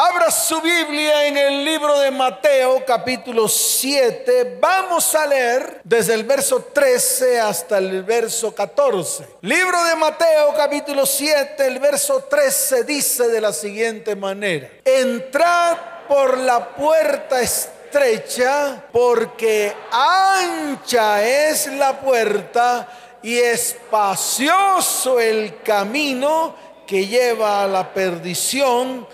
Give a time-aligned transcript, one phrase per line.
[0.00, 4.56] Abra su Biblia en el libro de Mateo capítulo 7.
[4.60, 9.26] Vamos a leer desde el verso 13 hasta el verso 14.
[9.40, 14.70] Libro de Mateo capítulo 7, el verso 13 dice de la siguiente manera.
[14.84, 15.76] Entrad
[16.06, 22.88] por la puerta estrecha porque ancha es la puerta
[23.20, 26.54] y espacioso el camino
[26.86, 29.08] que lleva a la perdición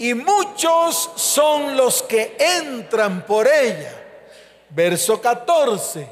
[0.00, 3.92] y muchos son los que entran por ella.
[4.70, 6.06] Verso 14.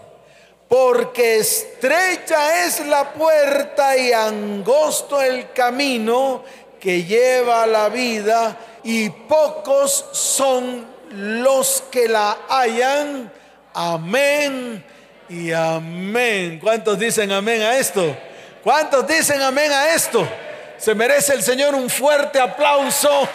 [0.68, 6.44] Porque estrecha es la puerta y angosto el camino
[6.78, 13.32] que lleva a la vida y pocos son los que la hallan.
[13.72, 14.84] Amén
[15.30, 16.60] y amén.
[16.62, 18.14] ¿Cuántos dicen amén a esto?
[18.62, 20.28] ¿Cuántos dicen amén a esto?
[20.76, 23.26] Se merece el Señor un fuerte aplauso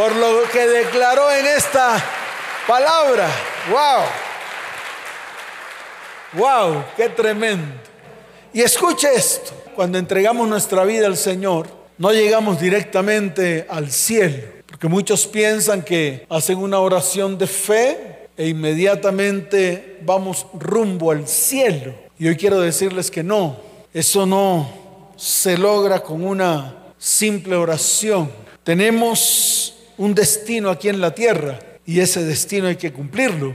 [0.00, 2.02] por lo que declaró en esta
[2.66, 3.28] palabra.
[6.32, 6.40] ¡Wow!
[6.40, 6.84] ¡Wow!
[6.96, 7.74] ¡Qué tremendo!
[8.54, 14.88] Y escuche esto, cuando entregamos nuestra vida al Señor, no llegamos directamente al cielo, porque
[14.88, 21.94] muchos piensan que hacen una oración de fe e inmediatamente vamos rumbo al cielo.
[22.18, 23.58] Y hoy quiero decirles que no,
[23.92, 28.32] eso no se logra con una simple oración.
[28.64, 33.54] Tenemos un destino aquí en la tierra y ese destino hay que cumplirlo.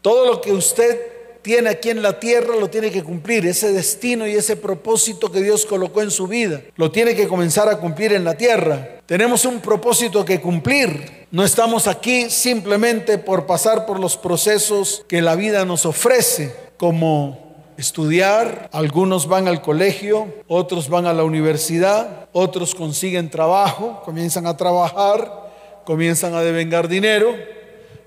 [0.00, 0.98] Todo lo que usted
[1.42, 3.44] tiene aquí en la tierra lo tiene que cumplir.
[3.44, 7.68] Ese destino y ese propósito que Dios colocó en su vida lo tiene que comenzar
[7.68, 9.02] a cumplir en la tierra.
[9.04, 11.26] Tenemos un propósito que cumplir.
[11.30, 17.44] No estamos aquí simplemente por pasar por los procesos que la vida nos ofrece, como
[17.76, 24.56] estudiar, algunos van al colegio, otros van a la universidad, otros consiguen trabajo, comienzan a
[24.56, 25.43] trabajar,
[25.84, 27.34] comienzan a devengar dinero,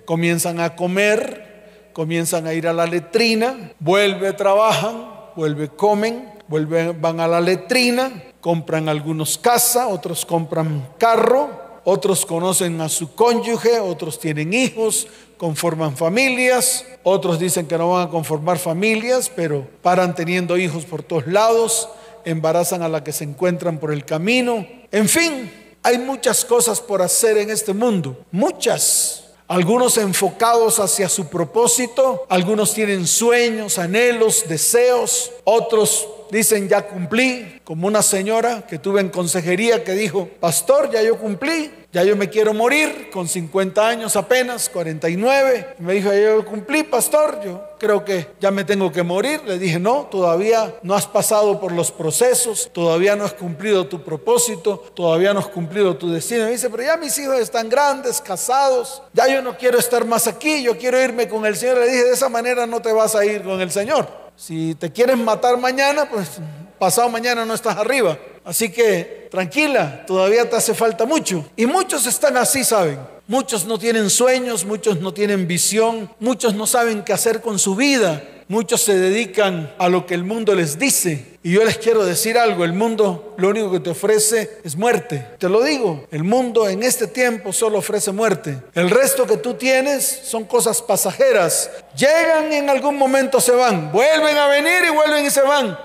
[0.06, 7.20] comienzan a comer, comienzan a ir a la letrina, vuelve, trabajan, vuelve, comen, vuelven, van
[7.20, 14.20] a la letrina, compran algunos casa, otros compran carro, otros conocen a su cónyuge, otros
[14.20, 15.08] tienen hijos,
[15.38, 21.04] conforman familias, otros dicen que no van a conformar familias, pero paran teniendo hijos por
[21.04, 21.89] todos lados,
[22.26, 25.52] embarazan a la que se encuentran por el camino, en fin,
[25.83, 29.23] hay muchas cosas por hacer en este mundo, muchas.
[29.48, 37.88] Algunos enfocados hacia su propósito, algunos tienen sueños, anhelos, deseos, otros dicen ya cumplí, como
[37.88, 42.30] una señora que tuve en consejería que dijo, pastor, ya yo cumplí, ya yo me
[42.30, 45.76] quiero morir con 50 años apenas, 49.
[45.80, 49.42] me dijo, ya yo cumplí, pastor, yo creo que ya me tengo que morir.
[49.45, 54.04] Le dije, no, todavía no has pasado por los procesos, todavía no has cumplido tu
[54.04, 56.45] propósito, todavía no has cumplido tu destino.
[56.45, 60.27] me dice, pero ya mis hijos están grandes, casados, ya yo no quiero estar más
[60.27, 61.77] aquí, yo quiero irme con el Señor.
[61.77, 64.27] Le dije, de esa manera no te vas a ir con el Señor.
[64.37, 66.37] Si te quieren matar mañana, pues
[66.77, 68.20] pasado mañana no estás arriba.
[68.45, 71.43] Así que tranquila, todavía te hace falta mucho.
[71.55, 72.99] Y muchos están así, ¿saben?
[73.27, 77.76] Muchos no tienen sueños, muchos no tienen visión, muchos no saben qué hacer con su
[77.76, 78.23] vida.
[78.49, 81.38] Muchos se dedican a lo que el mundo les dice.
[81.43, 85.27] Y yo les quiero decir algo, el mundo lo único que te ofrece es muerte.
[85.38, 88.58] Te lo digo, el mundo en este tiempo solo ofrece muerte.
[88.73, 91.70] El resto que tú tienes son cosas pasajeras.
[91.98, 93.92] Llegan y en algún momento se van.
[93.92, 95.77] Vuelven a venir y vuelven y se van.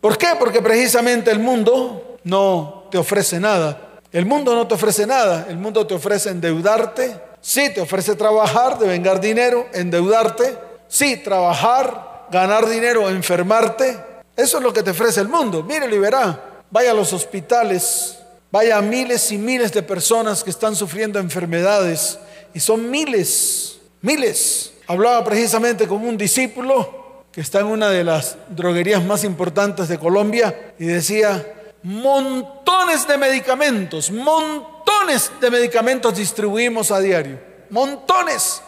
[0.00, 0.28] ¿Por qué?
[0.38, 3.85] Porque precisamente el mundo no te ofrece nada.
[4.16, 5.44] El mundo no te ofrece nada.
[5.46, 7.20] El mundo te ofrece endeudarte.
[7.38, 10.56] Sí, te ofrece trabajar, de vengar dinero, endeudarte
[10.88, 13.94] Sí, trabajar, ganar dinero, enfermarte.
[14.34, 15.62] Eso es lo que te ofrece el mundo.
[15.62, 16.62] Mire, y verá.
[16.70, 18.16] Vaya a los hospitales,
[18.50, 22.18] vaya a miles y miles de personas que están sufriendo enfermedades.
[22.54, 24.72] Y son miles, miles.
[24.86, 29.98] Hablaba precisamente con un discípulo que está en una de las droguerías más importantes de
[29.98, 31.44] Colombia y decía,
[31.82, 37.40] montones de medicamentos, montones de medicamentos distribuimos a diario,
[37.70, 38.62] montones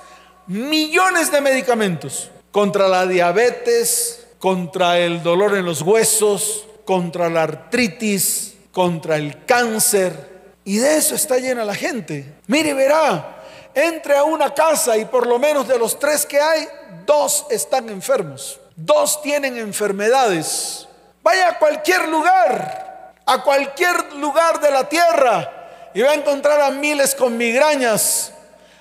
[0.47, 8.55] millones de medicamentos contra la diabetes, contra el dolor en los huesos, contra la artritis,
[8.73, 10.39] contra el cáncer.
[10.65, 12.37] Y de eso está llena la gente.
[12.47, 13.43] Mire, verá,
[13.75, 16.67] entre a una casa y por lo menos de los tres que hay,
[17.07, 18.61] dos están enfermos.
[18.75, 20.89] Dos tienen enfermedades.
[21.23, 22.88] Vaya a cualquier lugar,
[23.29, 28.33] a cualquier lugar de la tierra y va a encontrar a miles con migrañas,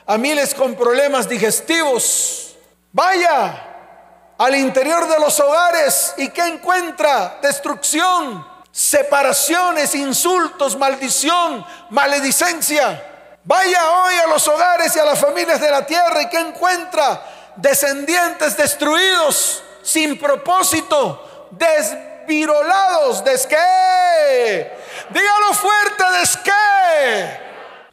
[0.05, 2.55] a miles con problemas digestivos.
[2.94, 13.03] Vaya al interior de los hogares y que encuentra destrucción, separaciones, insultos, maldición, maledicencia.
[13.44, 17.21] Vaya hoy a los hogares y a las familias de la tierra y que encuentra
[17.57, 21.49] descendientes destruidos, sin propósito,
[22.27, 24.71] desvirolados, desque.
[25.09, 27.39] Dígalo fuerte, desque.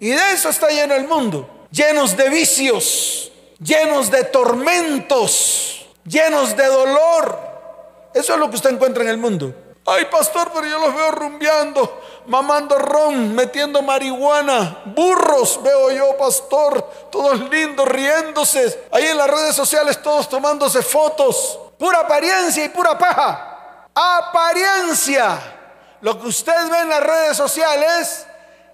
[0.00, 6.66] Y de eso está lleno el mundo, llenos de vicios, llenos de tormentos, llenos de
[6.66, 7.38] dolor.
[8.12, 9.54] Eso es lo que usted encuentra en el mundo.
[9.86, 16.82] Ay, pastor, pero yo los veo rumbeando, mamando ron, metiendo marihuana, burros veo yo, pastor,
[17.12, 18.86] todos lindos, riéndose.
[18.90, 21.58] Ahí en las redes sociales todos tomándose fotos.
[21.78, 23.53] Pura apariencia y pura paja.
[23.94, 25.38] Apariencia.
[26.00, 28.26] Lo que usted ve en las redes sociales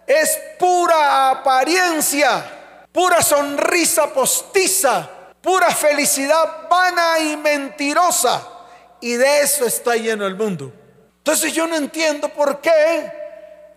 [0.07, 5.09] es pura apariencia, pura sonrisa postiza,
[5.41, 8.47] pura felicidad vana y mentirosa.
[9.01, 10.73] Y de eso está lleno el mundo.
[11.19, 13.13] Entonces yo no entiendo por qué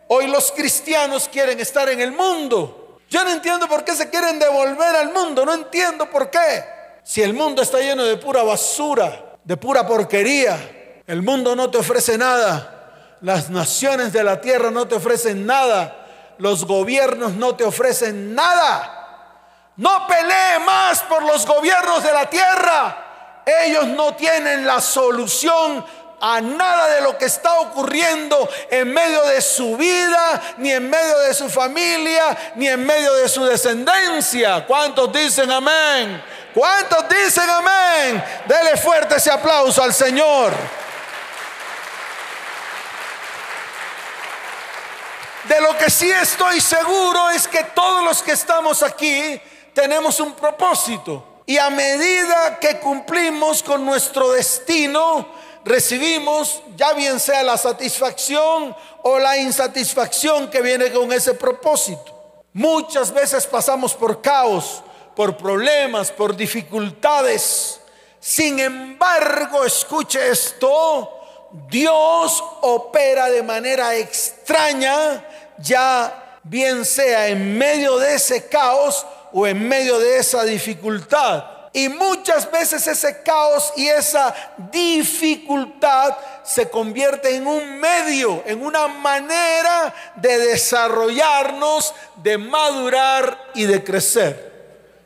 [0.08, 3.00] hoy los cristianos quieren estar en el mundo.
[3.10, 5.46] Yo no entiendo por qué se quieren devolver al mundo.
[5.46, 6.64] No entiendo por qué.
[7.04, 11.78] Si el mundo está lleno de pura basura, de pura porquería, el mundo no te
[11.78, 13.18] ofrece nada.
[13.22, 15.96] Las naciones de la tierra no te ofrecen nada.
[16.38, 19.00] Los gobiernos no te ofrecen nada.
[19.78, 23.42] No pelee más por los gobiernos de la tierra.
[23.46, 25.86] Ellos no tienen la solución
[26.22, 31.20] a nada de lo que está ocurriendo en medio de su vida, ni en medio
[31.20, 34.66] de su familia, ni en medio de su descendencia.
[34.66, 36.24] ¿Cuántos dicen amén?
[36.54, 38.24] ¿Cuántos dicen amén?
[38.46, 40.54] Dele fuerte ese aplauso al Señor.
[45.48, 49.42] De lo que sí estoy seguro es que todos los que estamos aquí
[49.74, 51.42] tenemos un propósito.
[51.46, 55.28] Y a medida que cumplimos con nuestro destino,
[55.66, 62.14] recibimos, ya bien sea la satisfacción o la insatisfacción que viene con ese propósito.
[62.54, 64.82] Muchas veces pasamos por caos,
[65.16, 67.82] por problemas, por dificultades.
[68.20, 71.20] Sin embargo, escuche esto,
[71.70, 75.26] Dios opera de manera extraña,
[75.58, 81.46] ya bien sea en medio de ese caos o en medio de esa dificultad.
[81.76, 84.34] Y muchas veces ese caos y esa
[84.72, 93.84] dificultad se convierte en un medio, en una manera de desarrollarnos, de madurar y de
[93.84, 94.54] crecer.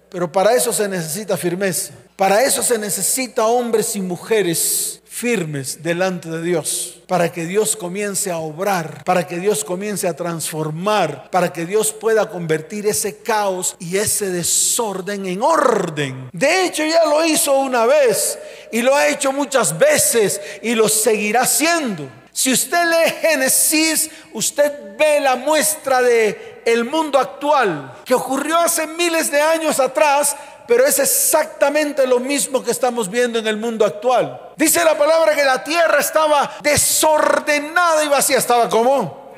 [0.09, 1.93] Pero para eso se necesita firmeza.
[2.17, 8.31] Para eso se necesita hombres y mujeres firmes delante de Dios para que Dios comience
[8.31, 13.75] a obrar, para que Dios comience a transformar, para que Dios pueda convertir ese caos
[13.79, 16.29] y ese desorden en orden.
[16.33, 18.39] De hecho, ya lo hizo una vez
[18.71, 22.09] y lo ha hecho muchas veces y lo seguirá haciendo.
[22.33, 28.85] Si usted lee Génesis, usted ve la muestra de el mundo actual que ocurrió hace
[28.85, 30.35] miles de años atrás,
[30.67, 34.51] pero es exactamente lo mismo que estamos viendo en el mundo actual.
[34.55, 38.37] Dice la palabra que la tierra estaba desordenada y vacía.
[38.37, 39.33] ¿Estaba como?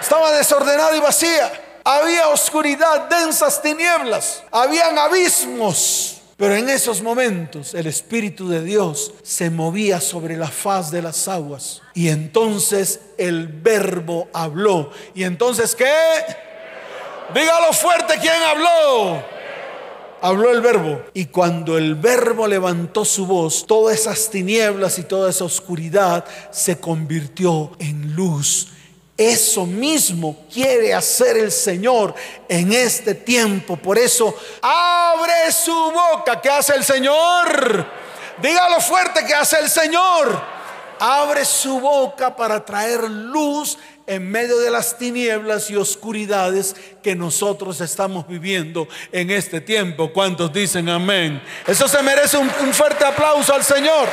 [0.00, 1.50] Estaba desordenada y vacía.
[1.84, 6.14] Había oscuridad, densas tinieblas, habían abismos.
[6.36, 11.26] Pero en esos momentos el Espíritu de Dios se movía sobre la faz de las
[11.26, 11.82] aguas.
[11.94, 14.92] Y entonces el verbo habló.
[15.16, 15.92] ¿Y entonces qué?
[17.34, 19.37] Dígalo fuerte, ¿quién habló?
[20.20, 21.02] Habló el verbo.
[21.14, 26.78] Y cuando el verbo levantó su voz, todas esas tinieblas y toda esa oscuridad se
[26.78, 28.68] convirtió en luz.
[29.16, 32.14] Eso mismo quiere hacer el Señor
[32.48, 33.76] en este tiempo.
[33.76, 34.32] Por eso,
[34.62, 36.40] abre su boca.
[36.40, 37.84] ¿Qué hace el Señor?
[38.40, 40.40] Dígalo fuerte, ¿qué hace el Señor?
[41.00, 43.76] Abre su boca para traer luz
[44.08, 50.12] en medio de las tinieblas y oscuridades que nosotros estamos viviendo en este tiempo.
[50.12, 51.40] ¿Cuántos dicen amén?
[51.66, 54.08] Eso se merece un, fuerte aplauso al Señor.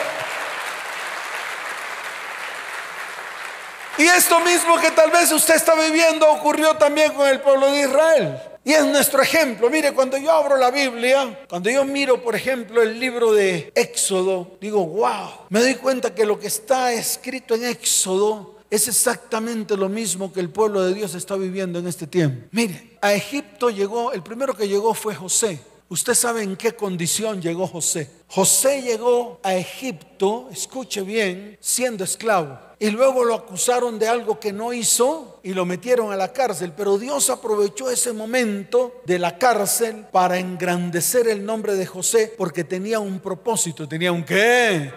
[3.98, 7.82] Y esto mismo que tal vez usted está viviendo ocurrió también con el pueblo de
[7.82, 8.38] Israel.
[8.66, 9.70] Y es nuestro ejemplo.
[9.70, 14.58] Mire, cuando yo abro la Biblia, cuando yo miro, por ejemplo, el libro de Éxodo,
[14.60, 19.90] digo, wow, me doy cuenta que lo que está escrito en Éxodo es exactamente lo
[19.90, 22.48] mismo que el pueblo de Dios está viviendo en este tiempo.
[22.52, 25.60] Mire, a Egipto llegó, el primero que llegó fue José.
[25.88, 28.10] Usted sabe en qué condición llegó José.
[28.28, 32.60] José llegó a Egipto, escuche bien, siendo esclavo.
[32.80, 36.74] Y luego lo acusaron de algo que no hizo y lo metieron a la cárcel.
[36.76, 42.64] Pero Dios aprovechó ese momento de la cárcel para engrandecer el nombre de José porque
[42.64, 43.88] tenía un propósito.
[43.88, 44.92] ¿Tenía un qué?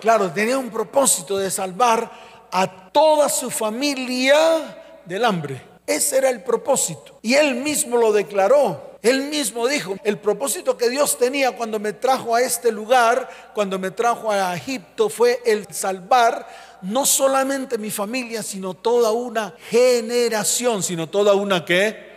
[0.00, 4.36] Claro, tenía un propósito de salvar a toda su familia
[5.04, 5.62] del hambre.
[5.86, 7.18] Ese era el propósito.
[7.22, 8.88] Y él mismo lo declaró.
[9.00, 13.78] Él mismo dijo, el propósito que Dios tenía cuando me trajo a este lugar, cuando
[13.78, 16.46] me trajo a Egipto, fue el salvar
[16.82, 22.08] no solamente mi familia, sino toda una generación, sino toda una qué.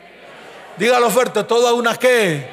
[0.77, 2.45] Dígalo fuerte, toda una qué.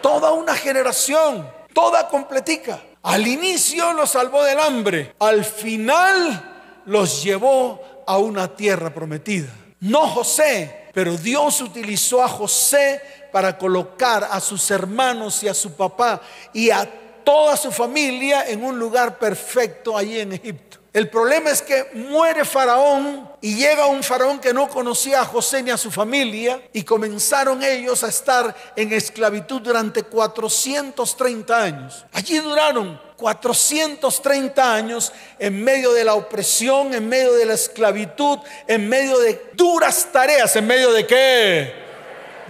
[0.00, 2.80] Toda una generación, toda completica.
[3.02, 6.49] Al inicio los salvó del hambre, al final
[6.86, 9.48] los llevó a una tierra prometida.
[9.80, 13.00] No José, pero Dios utilizó a José
[13.32, 16.20] para colocar a sus hermanos y a su papá
[16.52, 16.88] y a
[17.24, 20.79] toda su familia en un lugar perfecto allí en Egipto.
[20.92, 25.62] El problema es que muere Faraón y llega un Faraón que no conocía a José
[25.62, 32.04] ni a su familia y comenzaron ellos a estar en esclavitud durante 430 años.
[32.12, 38.88] Allí duraron 430 años en medio de la opresión, en medio de la esclavitud, en
[38.88, 40.56] medio de duras tareas.
[40.56, 41.72] ¿En medio de qué?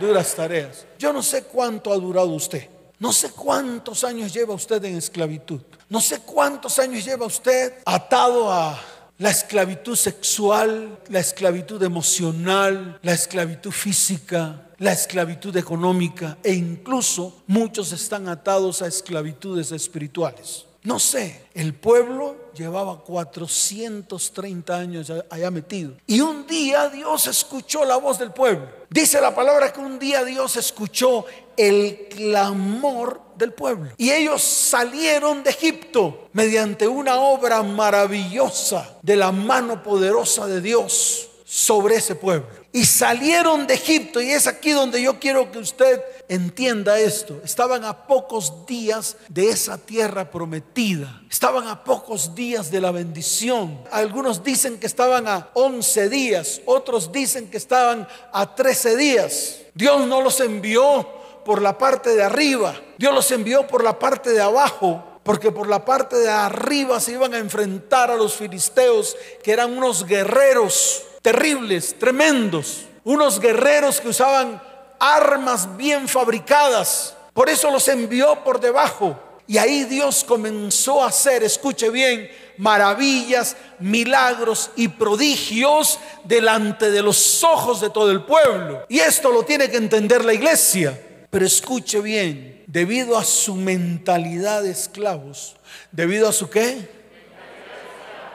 [0.01, 0.87] Duras tareas.
[0.99, 2.80] Yo no sé cuánto ha durado usted.
[3.00, 5.62] No sé cuántos años lleva usted en esclavitud.
[5.88, 8.78] No sé cuántos años lleva usted atado a
[9.16, 17.92] la esclavitud sexual, la esclavitud emocional, la esclavitud física, la esclavitud económica e incluso muchos
[17.92, 20.66] están atados a esclavitudes espirituales.
[20.83, 25.95] No sé, el pueblo llevaba 430 años allá metido.
[26.07, 28.69] Y un día Dios escuchó la voz del pueblo.
[28.88, 31.25] Dice la palabra que un día Dios escuchó
[31.57, 33.90] el clamor del pueblo.
[33.97, 41.29] Y ellos salieron de Egipto mediante una obra maravillosa de la mano poderosa de Dios
[41.45, 44.21] sobre ese pueblo y salieron de Egipto.
[44.21, 47.41] Y es aquí donde yo quiero que usted entienda esto.
[47.45, 51.23] Estaban a pocos días de esa tierra prometida.
[51.29, 53.83] Estaban a pocos días de la bendición.
[53.91, 56.61] Algunos dicen que estaban a 11 días.
[56.67, 59.57] Otros dicen que estaban a 13 días.
[59.75, 61.07] Dios no los envió
[61.45, 62.81] por la parte de arriba.
[62.99, 67.12] Dios los envió por la parte de abajo porque por la parte de arriba se
[67.12, 74.09] iban a enfrentar a los filisteos, que eran unos guerreros terribles, tremendos, unos guerreros que
[74.09, 74.62] usaban
[74.99, 77.15] armas bien fabricadas.
[77.33, 79.19] Por eso los envió por debajo.
[79.47, 87.43] Y ahí Dios comenzó a hacer, escuche bien, maravillas, milagros y prodigios delante de los
[87.43, 88.85] ojos de todo el pueblo.
[88.89, 91.00] Y esto lo tiene que entender la iglesia.
[91.31, 95.57] Pero escuche bien, debido a su mentalidad de esclavos,
[95.91, 96.89] debido a su qué?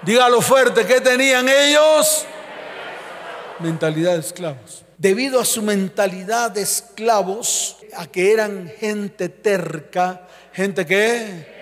[0.02, 2.26] Dígalo fuerte, ¿qué tenían ellos?
[3.60, 4.84] Mentalidad de esclavos.
[4.98, 11.54] Debido a su mentalidad de esclavos, a que eran gente terca, gente que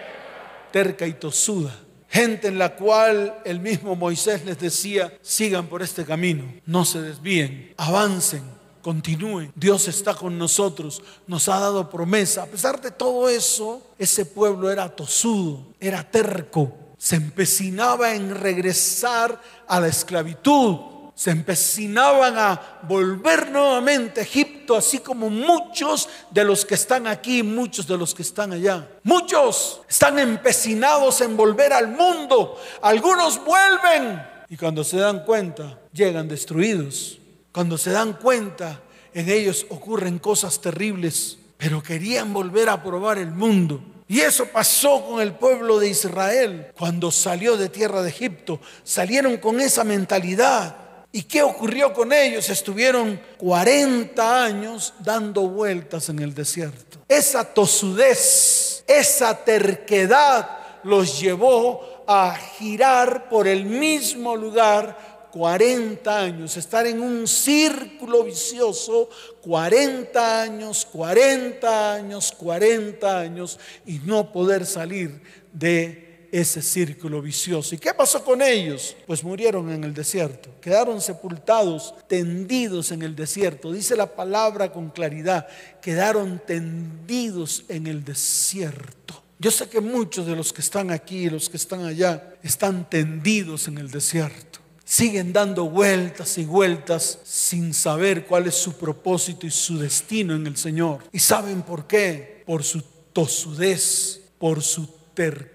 [0.72, 1.76] terca y tosuda,
[2.10, 7.02] gente en la cual el mismo Moisés les decía, sigan por este camino, no se
[7.02, 8.44] desvíen, avancen,
[8.82, 9.52] continúen.
[9.56, 12.44] Dios está con nosotros, nos ha dado promesa.
[12.44, 19.42] A pesar de todo eso, ese pueblo era tosudo, era terco, se empecinaba en regresar
[19.68, 26.65] a la esclavitud se empecinaban a volver nuevamente a Egipto, así como muchos de los
[26.65, 28.88] que están aquí, muchos de los que están allá.
[29.03, 32.60] Muchos están empecinados en volver al mundo.
[32.82, 37.20] Algunos vuelven y cuando se dan cuenta, llegan destruidos.
[37.51, 38.82] Cuando se dan cuenta,
[39.13, 43.82] en ellos ocurren cosas terribles, pero querían volver a probar el mundo.
[44.08, 48.60] Y eso pasó con el pueblo de Israel cuando salió de tierra de Egipto.
[48.84, 50.83] Salieron con esa mentalidad
[51.15, 52.50] ¿Y qué ocurrió con ellos?
[52.50, 57.05] Estuvieron 40 años dando vueltas en el desierto.
[57.08, 60.50] Esa tosudez, esa terquedad
[60.84, 69.08] los llevó a girar por el mismo lugar 40 años, estar en un círculo vicioso
[69.41, 77.75] 40 años, 40 años, 40 años y no poder salir de ese círculo vicioso.
[77.75, 78.96] ¿Y qué pasó con ellos?
[79.06, 83.72] Pues murieron en el desierto, quedaron sepultados, tendidos en el desierto.
[83.72, 85.48] Dice la palabra con claridad,
[85.80, 89.22] quedaron tendidos en el desierto.
[89.38, 93.68] Yo sé que muchos de los que están aquí, los que están allá, están tendidos
[93.68, 94.58] en el desierto.
[94.84, 100.48] Siguen dando vueltas y vueltas sin saber cuál es su propósito y su destino en
[100.48, 101.04] el Señor.
[101.12, 102.42] ¿Y saben por qué?
[102.48, 102.82] Por su
[103.13, 105.52] tosudez, por su terquedad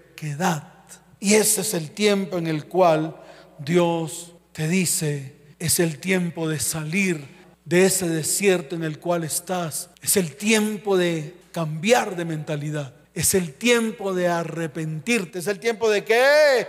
[1.19, 3.15] y ese es el tiempo en el cual
[3.57, 9.89] Dios te dice, es el tiempo de salir de ese desierto en el cual estás.
[10.01, 12.93] Es el tiempo de cambiar de mentalidad.
[13.13, 15.39] Es el tiempo de arrepentirte.
[15.39, 16.67] Es el tiempo de qué?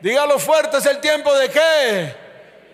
[0.00, 2.14] Dígalo fuerte, es el tiempo de qué?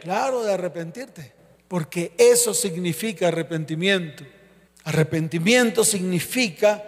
[0.02, 1.32] Claro, de arrepentirte.
[1.68, 4.24] porque eso significa arrepentimiento.
[4.84, 6.84] Arrepentimiento significa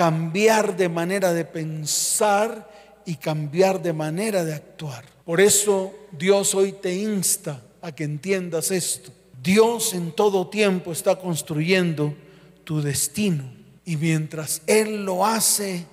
[0.00, 2.70] cambiar de manera de pensar
[3.04, 5.04] y cambiar de manera de actuar.
[5.26, 9.12] Por eso Dios hoy te insta a que entiendas esto.
[9.42, 12.14] Dios en todo tiempo está construyendo
[12.64, 13.44] tu destino
[13.84, 15.84] y mientras Él lo hace,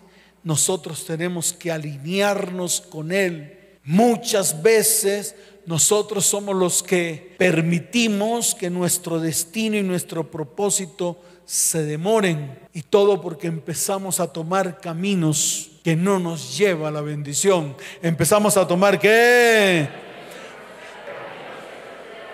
[0.42, 3.58] nosotros tenemos que alinearnos con Él.
[3.84, 5.36] Muchas veces
[5.66, 13.22] nosotros somos los que permitimos que nuestro destino y nuestro propósito se demoren y todo
[13.22, 17.74] porque empezamos a tomar caminos que no nos lleva a la bendición.
[18.02, 19.88] Empezamos a tomar qué?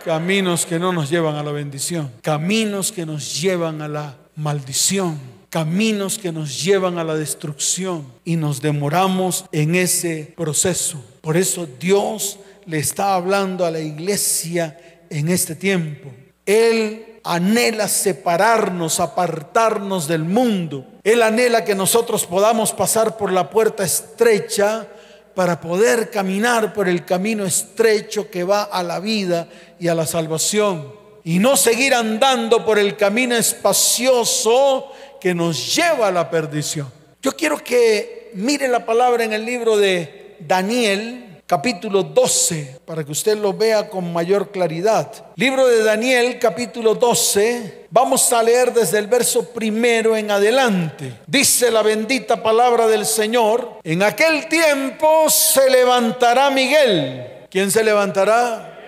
[0.04, 2.12] Caminos que no nos llevan a la bendición.
[2.24, 5.20] Caminos que nos llevan a la maldición.
[5.52, 8.08] Caminos que nos llevan a la destrucción.
[8.26, 11.00] Y nos demoramos en ese proceso.
[11.22, 14.80] Por eso Dios le está hablando a la iglesia
[15.12, 16.12] en este tiempo.
[16.48, 20.86] Él anhela separarnos, apartarnos del mundo.
[21.04, 24.88] Él anhela que nosotros podamos pasar por la puerta estrecha
[25.36, 29.48] para poder caminar por el camino estrecho que va a la vida
[29.80, 30.94] y a la salvación.
[31.24, 36.92] Y no seguir andando por el camino espacioso que nos lleva a la perdición.
[37.22, 43.12] Yo quiero que mire la palabra en el libro de Daniel, capítulo 12, para que
[43.12, 45.12] usted lo vea con mayor claridad.
[45.36, 51.20] Libro de Daniel, capítulo 12, vamos a leer desde el verso primero en adelante.
[51.28, 57.46] Dice la bendita palabra del Señor, en aquel tiempo se levantará Miguel.
[57.50, 58.80] ¿Quién se levantará?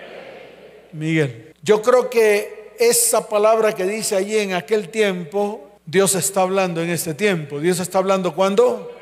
[0.92, 1.52] Miguel.
[1.62, 6.90] Yo creo que esa palabra que dice allí en aquel tiempo, Dios está hablando en
[6.90, 7.60] este tiempo.
[7.60, 8.95] Dios está hablando cuando?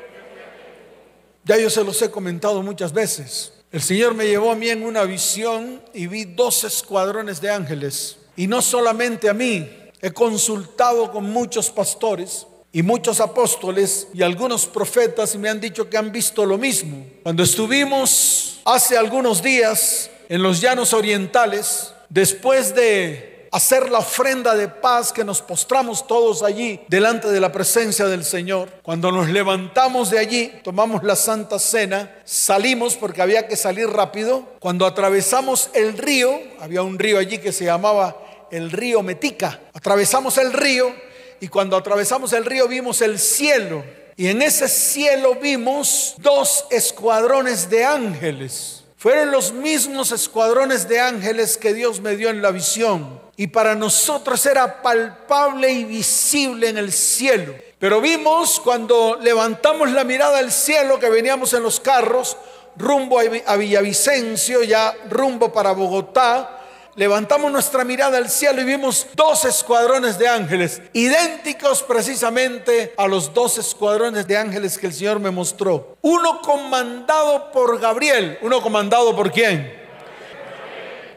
[1.45, 3.53] Ya yo se los he comentado muchas veces.
[3.71, 8.17] El Señor me llevó a mí en una visión y vi dos escuadrones de ángeles.
[8.35, 9.69] Y no solamente a mí,
[10.01, 15.87] he consultado con muchos pastores y muchos apóstoles y algunos profetas y me han dicho
[15.87, 17.05] que han visto lo mismo.
[17.21, 24.67] Cuando estuvimos hace algunos días en los llanos orientales, después de hacer la ofrenda de
[24.67, 28.69] paz que nos postramos todos allí delante de la presencia del Señor.
[28.83, 34.43] Cuando nos levantamos de allí, tomamos la Santa Cena, salimos porque había que salir rápido.
[34.59, 38.17] Cuando atravesamos el río, había un río allí que se llamaba
[38.51, 39.61] el río Metica.
[39.73, 40.93] Atravesamos el río
[41.39, 43.85] y cuando atravesamos el río vimos el cielo.
[44.17, 48.83] Y en ese cielo vimos dos escuadrones de ángeles.
[48.97, 53.75] Fueron los mismos escuadrones de ángeles que Dios me dio en la visión y para
[53.75, 57.55] nosotros era palpable y visible en el cielo.
[57.79, 62.37] Pero vimos cuando levantamos la mirada al cielo que veníamos en los carros
[62.77, 66.61] rumbo a Villavicencio, ya rumbo para Bogotá,
[66.95, 73.33] levantamos nuestra mirada al cielo y vimos dos escuadrones de ángeles, idénticos precisamente a los
[73.33, 75.97] dos escuadrones de ángeles que el Señor me mostró.
[76.01, 79.83] Uno comandado por Gabriel, uno comandado por quién?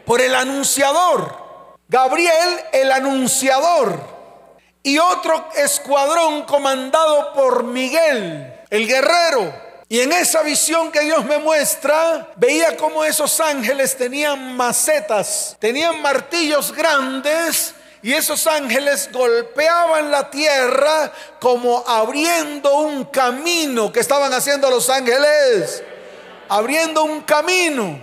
[0.04, 1.47] Por el anunciador.
[1.88, 3.98] Gabriel el anunciador
[4.82, 9.68] y otro escuadrón comandado por Miguel el guerrero.
[9.88, 16.02] Y en esa visión que Dios me muestra, veía cómo esos ángeles tenían macetas, tenían
[16.02, 23.90] martillos grandes y esos ángeles golpeaban la tierra como abriendo un camino.
[23.90, 25.82] Que estaban haciendo los ángeles,
[26.50, 27.98] abriendo un camino,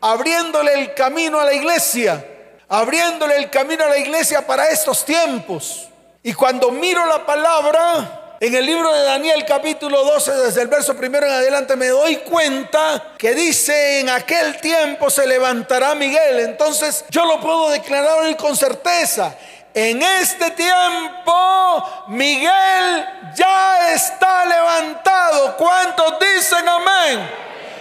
[0.00, 2.30] abriéndole el camino a la iglesia
[2.78, 5.88] abriéndole el camino a la iglesia para estos tiempos.
[6.22, 10.96] Y cuando miro la palabra en el libro de Daniel capítulo 12, desde el verso
[10.96, 16.40] primero en adelante, me doy cuenta que dice, en aquel tiempo se levantará Miguel.
[16.40, 19.34] Entonces yo lo puedo declarar hoy con certeza.
[19.72, 23.06] En este tiempo Miguel
[23.36, 25.56] ya está levantado.
[25.56, 27.30] ¿Cuántos dicen amén?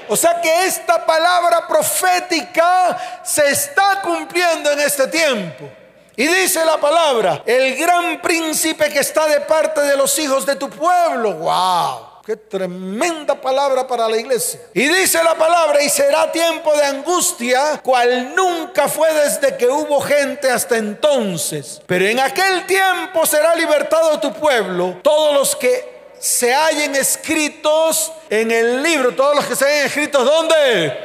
[0.08, 5.70] O sea que esta palabra profética se está cumpliendo en este tiempo.
[6.16, 10.56] Y dice la palabra, el gran príncipe que está de parte de los hijos de
[10.56, 11.34] tu pueblo.
[11.34, 12.14] ¡Wow!
[12.26, 14.62] Qué tremenda palabra para la iglesia.
[14.74, 20.00] Y dice la palabra, y será tiempo de angustia, cual nunca fue desde que hubo
[20.00, 21.82] gente hasta entonces.
[21.86, 25.93] Pero en aquel tiempo será libertado tu pueblo, todos los que
[26.24, 30.98] se hallen escritos en el libro, todos los que se hayan escritos, ¿dónde?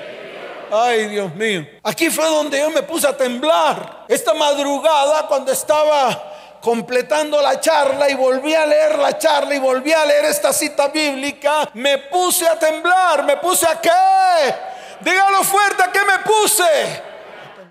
[0.70, 1.66] Ay, Dios mío.
[1.82, 4.04] Aquí fue donde yo me puse a temblar.
[4.06, 9.92] Esta madrugada, cuando estaba completando la charla y volví a leer la charla y volví
[9.92, 13.24] a leer esta cita bíblica, me puse a temblar.
[13.24, 14.54] ¿Me puse a qué?
[15.00, 17.07] Dígalo fuerte, ¿a qué me puse?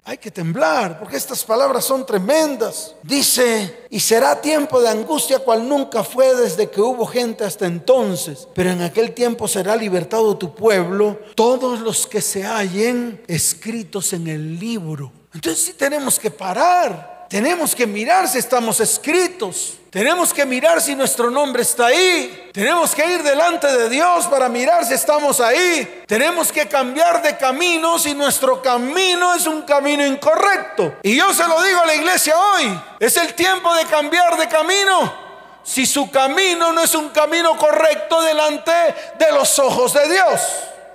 [0.07, 2.95] Hay que temblar, porque estas palabras son tremendas.
[3.03, 8.47] Dice, y será tiempo de angustia cual nunca fue desde que hubo gente hasta entonces,
[8.55, 14.27] pero en aquel tiempo será libertado tu pueblo, todos los que se hallen escritos en
[14.27, 15.11] el libro.
[15.33, 19.76] Entonces sí tenemos que parar tenemos que mirar si estamos escritos.
[19.97, 22.51] Tenemos que mirar si nuestro nombre está ahí.
[22.53, 26.03] Tenemos que ir delante de Dios para mirar si estamos ahí.
[26.05, 30.97] Tenemos que cambiar de camino si nuestro camino es un camino incorrecto.
[31.01, 32.79] Y yo se lo digo a la iglesia hoy.
[32.99, 35.15] Es el tiempo de cambiar de camino
[35.63, 38.71] si su camino no es un camino correcto delante
[39.17, 40.41] de los ojos de Dios.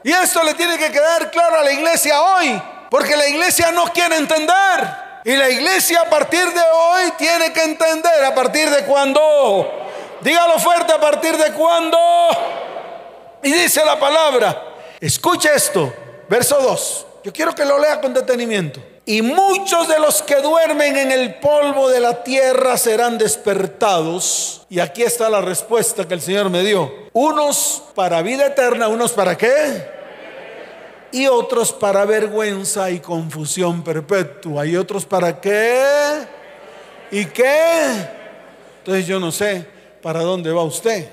[0.04, 3.82] Y esto le tiene que quedar claro a la iglesia hoy, porque la iglesia no
[3.86, 5.11] quiere entender.
[5.24, 9.70] Y la iglesia a partir de hoy tiene que entender a partir de cuándo.
[10.20, 11.98] Dígalo fuerte, a partir de cuándo.
[13.42, 14.62] Y dice la palabra,
[15.00, 15.92] escucha esto,
[16.28, 17.06] verso 2.
[17.24, 18.80] Yo quiero que lo lea con detenimiento.
[19.04, 24.64] Y muchos de los que duermen en el polvo de la tierra serán despertados.
[24.68, 26.92] Y aquí está la respuesta que el Señor me dio.
[27.12, 30.01] Unos para vida eterna, unos para qué?
[31.12, 34.66] Y otros para vergüenza y confusión perpetua.
[34.66, 36.26] ¿Y otros para qué?
[37.10, 38.08] ¿Y qué?
[38.78, 39.66] Entonces yo no sé
[40.02, 41.08] para dónde va usted.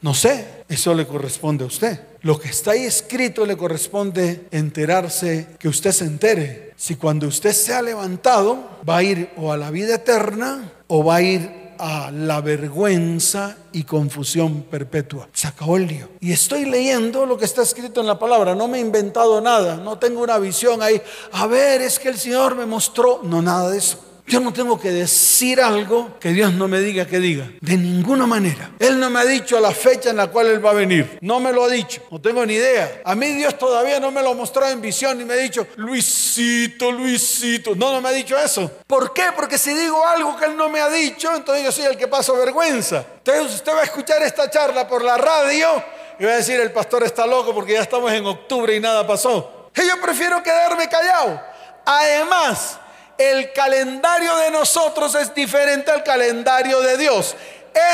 [0.00, 2.00] No sé, eso le corresponde a usted.
[2.20, 6.72] Lo que está ahí escrito le corresponde enterarse, que usted se entere.
[6.76, 11.04] Si cuando usted se ha levantado va a ir o a la vida eterna o
[11.04, 15.28] va a ir a la vergüenza y confusión perpetua.
[15.32, 16.08] Se acabó el lío.
[16.20, 18.54] Y estoy leyendo lo que está escrito en la palabra.
[18.54, 19.76] No me he inventado nada.
[19.76, 21.00] No tengo una visión ahí.
[21.32, 23.20] A ver, es que el Señor me mostró.
[23.22, 24.07] No, nada de eso.
[24.28, 27.50] Yo no tengo que decir algo que Dios no me diga que diga.
[27.62, 28.70] De ninguna manera.
[28.78, 31.18] Él no me ha dicho la fecha en la cual Él va a venir.
[31.22, 32.02] No me lo ha dicho.
[32.10, 33.00] No tengo ni idea.
[33.06, 36.92] A mí Dios todavía no me lo mostró en visión ni me ha dicho, Luisito,
[36.92, 37.74] Luisito.
[37.74, 38.70] No, no me ha dicho eso.
[38.86, 39.24] ¿Por qué?
[39.34, 42.06] Porque si digo algo que Él no me ha dicho, entonces yo soy el que
[42.06, 43.04] paso vergüenza.
[43.16, 45.82] Entonces usted va a escuchar esta charla por la radio
[46.18, 49.06] y va a decir, el pastor está loco porque ya estamos en octubre y nada
[49.06, 49.70] pasó.
[49.74, 51.40] Y yo prefiero quedarme callado.
[51.86, 52.78] Además,
[53.18, 57.36] el calendario de nosotros es diferente al calendario de Dios.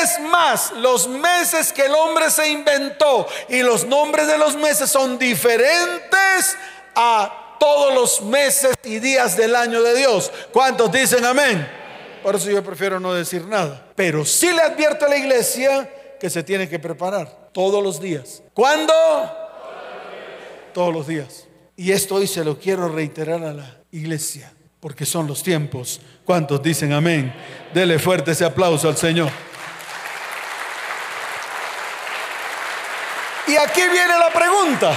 [0.02, 4.90] Es más, los meses que el hombre se inventó y los nombres de los meses
[4.90, 6.56] son diferentes
[6.94, 10.30] a todos los meses y días del año de Dios.
[10.52, 11.66] ¿Cuántos dicen amén?
[12.22, 13.84] Por eso yo prefiero no decir nada.
[13.94, 18.42] Pero sí le advierto a la iglesia que se tiene que preparar todos los días.
[18.54, 18.94] ¿Cuándo?
[20.72, 21.44] Todos los días.
[21.76, 24.53] Y esto hoy se lo quiero reiterar a la iglesia
[24.84, 25.98] porque son los tiempos.
[26.26, 27.34] ¿Cuántos dicen amén?
[27.72, 29.30] Dele fuerte ese aplauso al Señor.
[33.46, 34.92] Y aquí viene la pregunta.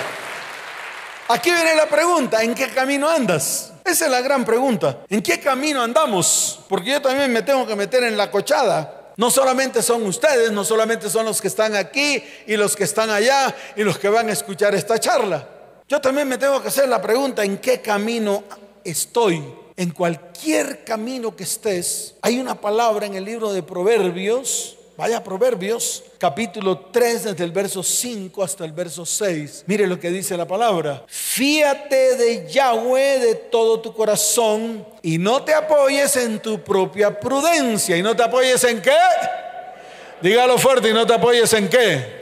[1.30, 3.72] Aquí viene la pregunta, ¿en qué camino andas?
[3.86, 5.06] Esa es la gran pregunta.
[5.08, 6.60] ¿En qué camino andamos?
[6.68, 9.14] Porque yo también me tengo que meter en la cochada.
[9.16, 13.10] No solamente son ustedes, no solamente son los que están aquí y los que están
[13.10, 15.48] allá y los que van a escuchar esta charla.
[15.88, 18.44] Yo también me tengo que hacer la pregunta, ¿en qué camino
[18.84, 19.57] estoy?
[19.78, 26.04] En cualquier camino que estés, hay una palabra en el libro de Proverbios, vaya Proverbios,
[26.18, 29.66] capítulo 3, desde el verso 5 hasta el verso 6.
[29.68, 31.06] Mire lo que dice la palabra.
[31.08, 37.96] Fíate de Yahweh de todo tu corazón y no te apoyes en tu propia prudencia.
[37.96, 38.98] ¿Y no te apoyes en qué?
[40.24, 42.18] Dígalo fuerte y no te apoyes en qué.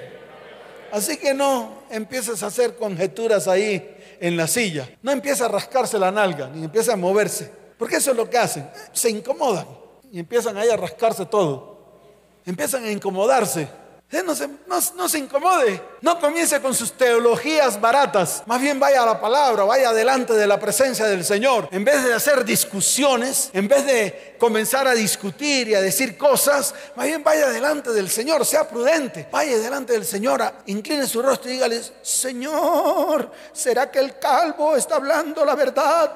[0.92, 4.90] Así que no empieces a hacer conjeturas ahí en la silla.
[5.02, 7.52] No empieza a rascarse la nalga, ni empieza a moverse.
[7.78, 8.70] Porque eso es lo que hacen.
[8.94, 9.68] Se incomodan
[10.12, 11.76] y empiezan ahí a rascarse todo.
[12.46, 13.68] Empiezan a incomodarse.
[14.24, 19.06] No se, no, se, incomode, no comience con sus teologías baratas, más bien vaya a
[19.06, 21.68] la palabra, vaya delante de la presencia del Señor.
[21.72, 26.74] En vez de hacer discusiones, en vez de comenzar a discutir y a decir cosas,
[26.96, 31.50] más bien vaya delante del Señor, sea prudente, vaya delante del Señor, incline su rostro
[31.50, 36.12] y dígale, Señor, ¿será que el calvo está hablando la verdad?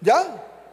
[0.00, 0.24] ¿Ya?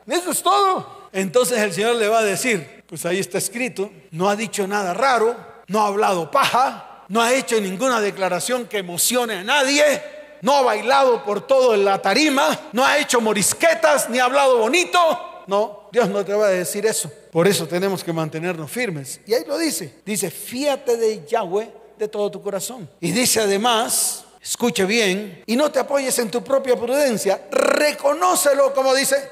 [0.08, 1.10] Eso es todo.
[1.12, 4.94] Entonces el Señor le va a decir, pues ahí está escrito, no ha dicho nada
[4.94, 5.36] raro,
[5.70, 10.04] no ha hablado paja, no ha hecho ninguna declaración que emocione a nadie,
[10.42, 14.58] no ha bailado por todo en la tarima, no ha hecho morisquetas ni ha hablado
[14.58, 15.00] bonito.
[15.48, 17.12] No, Dios no te va a decir eso.
[17.32, 19.20] Por eso tenemos que mantenernos firmes.
[19.26, 19.96] Y ahí lo dice.
[20.06, 22.88] Dice, fíate de Yahweh de todo tu corazón.
[23.00, 28.94] Y dice además, escuche bien, y no te apoyes en tu propia prudencia, reconócelo como
[28.94, 29.30] dice.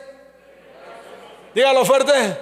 [1.53, 2.37] Dígalo fuerte.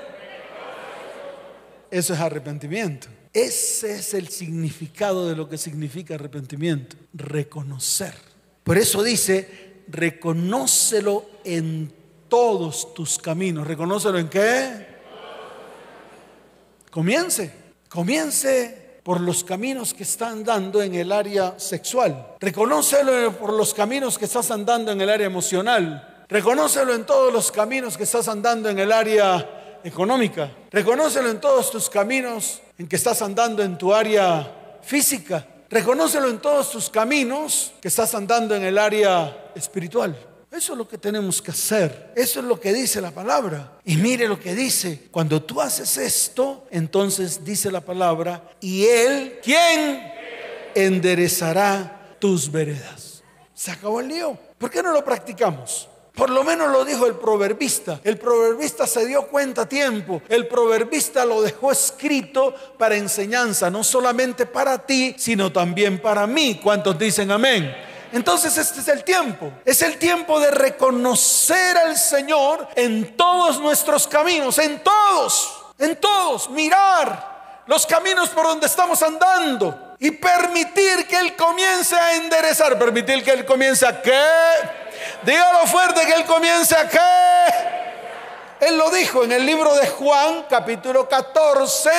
[1.91, 3.07] Eso es arrepentimiento.
[3.35, 8.13] Ese es el significado de lo que significa arrepentimiento, reconocer.
[8.63, 11.91] Por eso dice, reconócelo en
[12.29, 13.67] todos tus caminos.
[13.67, 14.87] ¿Reconócelo en qué?
[16.89, 17.51] Comience,
[17.89, 22.35] comience por los caminos que está andando en el área sexual.
[22.39, 26.23] Reconócelo por los caminos que estás andando en el área emocional.
[26.29, 30.49] Reconócelo en todos los caminos que estás andando en el área económica.
[30.71, 35.45] Reconócelo en todos tus caminos en que estás andando en tu área física.
[35.69, 40.15] Reconócelo en todos tus caminos que estás andando en el área espiritual.
[40.51, 42.13] Eso es lo que tenemos que hacer.
[42.15, 43.77] Eso es lo que dice la palabra.
[43.83, 45.07] Y mire lo que dice.
[45.11, 50.13] Cuando tú haces esto, entonces dice la palabra, y Él, ¿quién?
[50.73, 53.21] Enderezará tus veredas.
[53.53, 54.37] Se acabó el lío.
[54.57, 55.89] ¿Por qué no lo practicamos?
[56.15, 57.99] Por lo menos lo dijo el proverbista.
[58.03, 60.21] El proverbista se dio cuenta a tiempo.
[60.29, 66.59] El proverbista lo dejó escrito para enseñanza, no solamente para ti, sino también para mí.
[66.63, 67.75] ¿Cuántos dicen amén?
[68.13, 69.51] Entonces este es el tiempo.
[69.65, 76.49] Es el tiempo de reconocer al Señor en todos nuestros caminos, en todos, en todos,
[76.49, 83.23] mirar los caminos por donde estamos andando y permitir que Él comience a enderezar, permitir
[83.23, 84.84] que Él comience a qué.
[85.23, 88.65] Dígalo fuerte que Él comience a qué.
[88.65, 91.89] Él lo dijo en el libro de Juan, capítulo 14,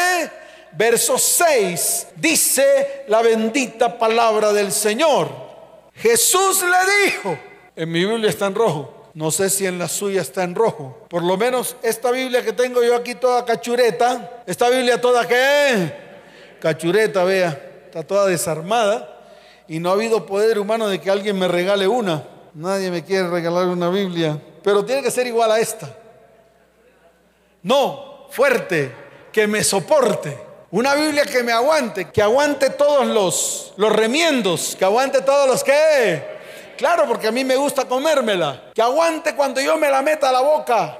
[0.73, 2.09] verso 6.
[2.17, 5.29] Dice la bendita palabra del Señor.
[5.95, 7.39] Jesús le dijo,
[7.75, 11.07] en mi Biblia está en rojo, no sé si en la suya está en rojo.
[11.09, 15.93] Por lo menos esta Biblia que tengo yo aquí toda cachureta, esta Biblia toda qué?
[16.61, 19.21] Cachureta, vea, está toda desarmada
[19.69, 22.25] y no ha habido poder humano de que alguien me regale una.
[22.57, 25.95] Nadie me quiere regalar una Biblia, pero tiene que ser igual a esta.
[27.63, 28.95] No, fuerte,
[29.31, 30.39] que me soporte.
[30.71, 35.63] Una Biblia que me aguante, que aguante todos los, los remiendos, que aguante todos los
[35.63, 36.37] que...
[36.79, 38.71] Claro, porque a mí me gusta comérmela.
[38.75, 40.99] Que aguante cuando yo me la meta a la boca.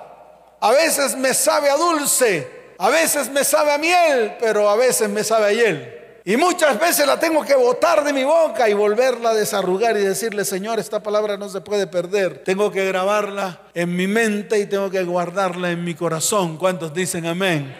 [0.61, 5.09] A veces me sabe a dulce, a veces me sabe a miel, pero a veces
[5.09, 5.96] me sabe a hiel.
[6.29, 10.01] Y muchas veces la tengo que botar de mi boca y volverla a desarrugar y
[10.01, 12.43] decirle, Señor, esta palabra no se puede perder.
[12.43, 16.57] Tengo que grabarla en mi mente y tengo que guardarla en mi corazón.
[16.57, 17.73] ¿Cuántos dicen amén?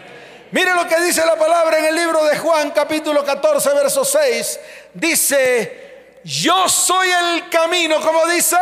[0.53, 4.61] Mire lo que dice la palabra en el libro de Juan capítulo 14, verso 6.
[4.95, 8.57] Dice, yo soy el camino, como dice,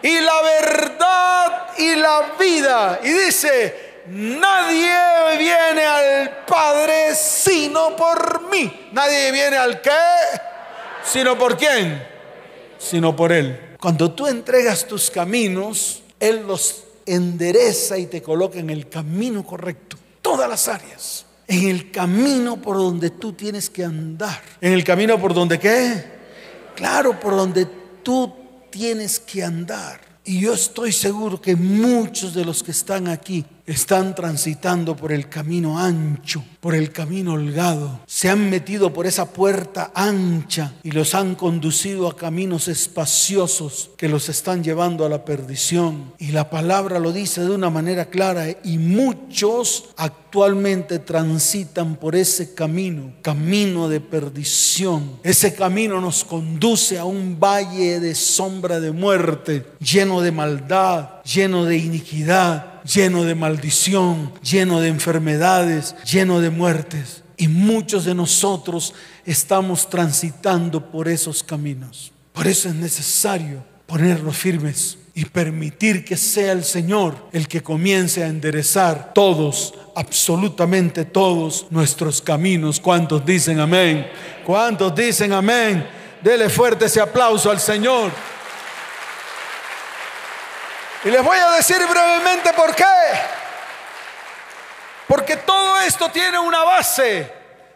[0.00, 3.00] y la verdad y la vida.
[3.02, 8.88] Y dice, nadie viene al Padre sino por mí.
[8.92, 9.90] Nadie viene al qué,
[11.04, 12.06] sino por quién,
[12.78, 13.76] sino por Él.
[13.80, 19.96] Cuando tú entregas tus caminos, Él los endereza y te coloca en el camino correcto.
[20.22, 21.26] Todas las áreas.
[21.46, 24.40] En el camino por donde tú tienes que andar.
[24.60, 26.04] En el camino por donde qué?
[26.74, 27.66] Claro, por donde
[28.02, 28.34] tú
[28.70, 30.00] tienes que andar.
[30.24, 35.28] Y yo estoy seguro que muchos de los que están aquí están transitando por el
[35.28, 38.00] camino ancho, por el camino holgado.
[38.06, 44.08] Se han metido por esa puerta ancha y los han conducido a caminos espaciosos que
[44.08, 46.12] los están llevando a la perdición.
[46.18, 52.54] Y la palabra lo dice de una manera clara y muchos actualmente transitan por ese
[52.54, 55.18] camino, camino de perdición.
[55.22, 61.64] Ese camino nos conduce a un valle de sombra de muerte, lleno de maldad, lleno
[61.64, 67.22] de iniquidad, lleno de maldición, lleno de enfermedades, lleno de muertes.
[67.36, 68.94] Y muchos de nosotros
[69.24, 72.12] estamos transitando por esos caminos.
[72.32, 78.24] Por eso es necesario ponernos firmes y permitir que sea el Señor el que comience
[78.24, 82.80] a enderezar todos, absolutamente todos nuestros caminos.
[82.80, 84.06] ¿Cuántos dicen amén?
[84.44, 85.86] ¿Cuántos dicen amén?
[86.22, 88.10] Dele fuerte ese aplauso al Señor.
[91.04, 92.84] Y les voy a decir brevemente por qué.
[95.06, 97.30] Porque todo esto tiene una base.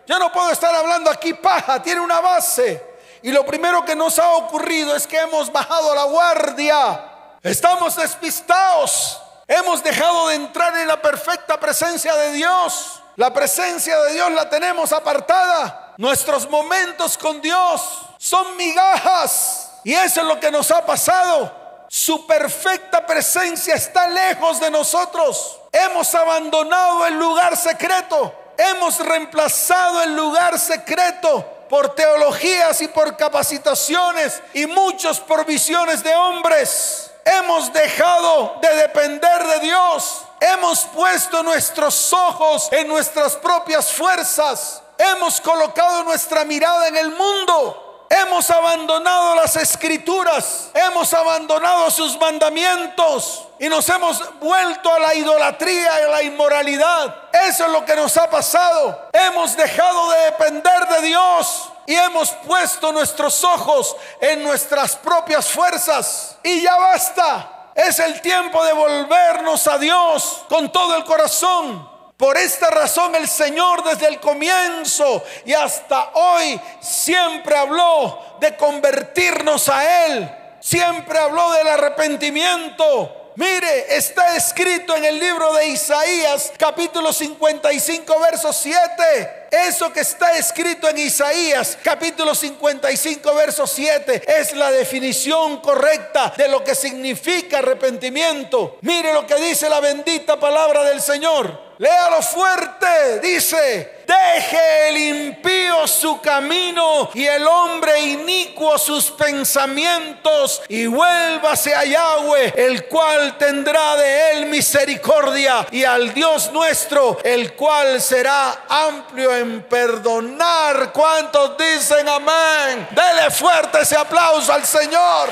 [0.07, 2.83] Yo no puedo estar hablando aquí paja, tiene una base.
[3.21, 7.05] Y lo primero que nos ha ocurrido es que hemos bajado la guardia.
[7.43, 9.21] Estamos despistados.
[9.47, 13.03] Hemos dejado de entrar en la perfecta presencia de Dios.
[13.17, 15.95] La presencia de Dios la tenemos apartada.
[15.99, 19.73] Nuestros momentos con Dios son migajas.
[19.85, 21.68] Y eso es lo que nos ha pasado.
[21.89, 25.59] Su perfecta presencia está lejos de nosotros.
[25.73, 28.33] Hemos abandonado el lugar secreto.
[28.59, 36.15] Hemos reemplazado el lugar secreto por teologías y por capacitaciones y muchos por visiones de
[36.15, 37.11] hombres.
[37.25, 40.23] Hemos dejado de depender de Dios.
[40.41, 44.83] Hemos puesto nuestros ojos en nuestras propias fuerzas.
[44.99, 47.88] Hemos colocado nuestra mirada en el mundo.
[48.11, 56.01] Hemos abandonado las escrituras, hemos abandonado sus mandamientos y nos hemos vuelto a la idolatría
[56.01, 57.15] y a la inmoralidad.
[57.33, 59.09] Eso es lo que nos ha pasado.
[59.13, 66.39] Hemos dejado de depender de Dios y hemos puesto nuestros ojos en nuestras propias fuerzas.
[66.43, 67.73] Y ya basta.
[67.75, 71.98] Es el tiempo de volvernos a Dios con todo el corazón.
[72.19, 79.69] Por esta razón el Señor desde el comienzo y hasta hoy siempre habló de convertirnos
[79.69, 80.29] a Él.
[80.59, 83.31] Siempre habló del arrepentimiento.
[83.37, 89.47] Mire, está escrito en el libro de Isaías capítulo 55 verso 7.
[89.51, 96.49] Eso que está escrito en Isaías capítulo 55 verso 7 es la definición correcta de
[96.49, 98.77] lo que significa arrepentimiento.
[98.83, 101.69] Mire lo que dice la bendita palabra del Señor.
[101.79, 103.21] Léalo fuerte.
[103.23, 111.85] Dice, deje el impío su camino y el hombre inicuo sus pensamientos y vuélvase a
[111.85, 119.37] Yahweh, el cual tendrá de él misericordia y al Dios nuestro, el cual será amplio
[119.69, 120.93] perdonar.
[120.93, 122.89] ¿Cuántos dicen amén?
[122.91, 125.29] Dele fuerte ese aplauso al Señor.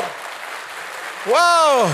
[1.27, 1.89] Wow.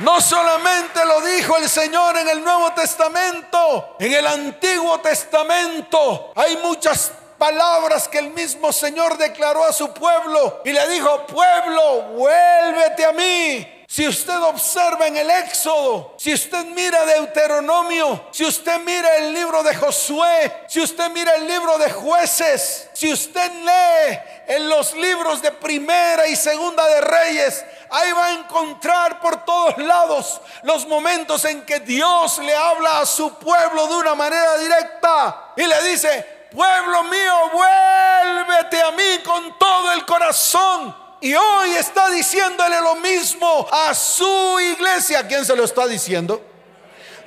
[0.00, 6.56] No solamente lo dijo el Señor en el Nuevo Testamento, en el Antiguo Testamento hay
[6.56, 13.04] muchas palabras que el mismo Señor declaró a su pueblo y le dijo, pueblo, vuélvete
[13.04, 13.79] a mí.
[13.92, 19.64] Si usted observa en el Éxodo, si usted mira Deuteronomio, si usted mira el libro
[19.64, 25.42] de Josué, si usted mira el libro de jueces, si usted lee en los libros
[25.42, 31.44] de primera y segunda de reyes, ahí va a encontrar por todos lados los momentos
[31.46, 36.46] en que Dios le habla a su pueblo de una manera directa y le dice,
[36.52, 41.09] pueblo mío, vuélvete a mí con todo el corazón.
[41.20, 45.26] Y hoy está diciéndole lo mismo a su iglesia.
[45.28, 46.40] quién se lo está diciendo?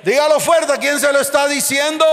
[0.04, 2.04] Dígalo fuerte, ¿a quién se lo está diciendo?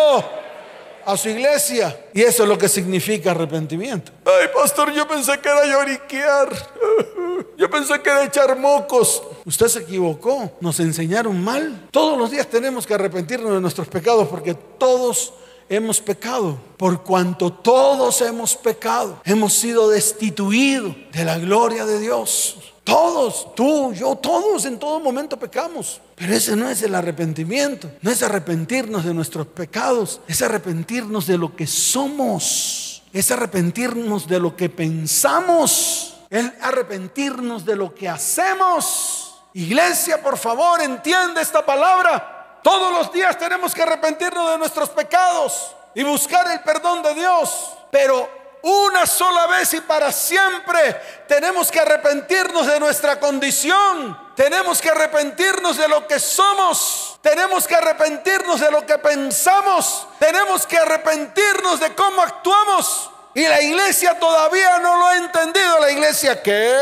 [1.06, 2.06] A su iglesia.
[2.14, 4.12] Y eso es lo que significa arrepentimiento.
[4.26, 6.50] Ay, pastor, yo pensé que era lloriquear.
[7.58, 9.22] Yo pensé que era echar mocos.
[9.46, 10.52] Usted se equivocó.
[10.62, 11.88] Nos enseñaron mal.
[11.92, 15.34] Todos los días tenemos que arrepentirnos de nuestros pecados porque todos
[15.72, 22.58] hemos pecado, por cuanto todos hemos pecado, hemos sido destituidos de la gloria de Dios.
[22.84, 26.02] Todos, tú, yo, todos en todo momento pecamos.
[26.16, 31.38] Pero ese no es el arrepentimiento, no es arrepentirnos de nuestros pecados, es arrepentirnos de
[31.38, 39.36] lo que somos, es arrepentirnos de lo que pensamos, es arrepentirnos de lo que hacemos.
[39.54, 42.41] Iglesia, por favor, entiende esta palabra.
[42.64, 47.72] Todos los días tenemos que arrepentirnos de nuestros pecados y buscar el perdón de Dios.
[47.90, 48.30] Pero
[48.64, 54.32] una sola vez y para siempre tenemos que arrepentirnos de nuestra condición.
[54.36, 57.20] Tenemos que arrepentirnos de lo que somos.
[57.22, 60.08] Tenemos que arrepentirnos de lo que pensamos.
[60.20, 63.10] Tenemos que arrepentirnos de cómo actuamos.
[63.34, 65.80] Y la iglesia todavía no lo ha entendido.
[65.80, 66.78] La iglesia qué?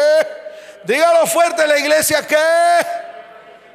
[0.84, 3.09] Dígalo fuerte, la iglesia qué?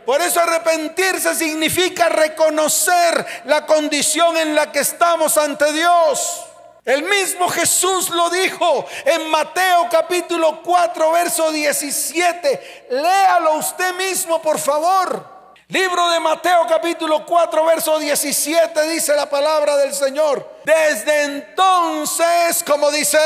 [0.04, 6.44] Por eso arrepentirse significa reconocer la condición en la que estamos ante Dios.
[6.84, 12.86] El mismo Jesús lo dijo en Mateo capítulo 4, verso 17.
[12.90, 15.32] Léalo usted mismo, por favor.
[15.68, 20.60] Libro de Mateo capítulo 4, verso 17 dice la palabra del Señor.
[20.64, 23.18] Desde entonces, como dice,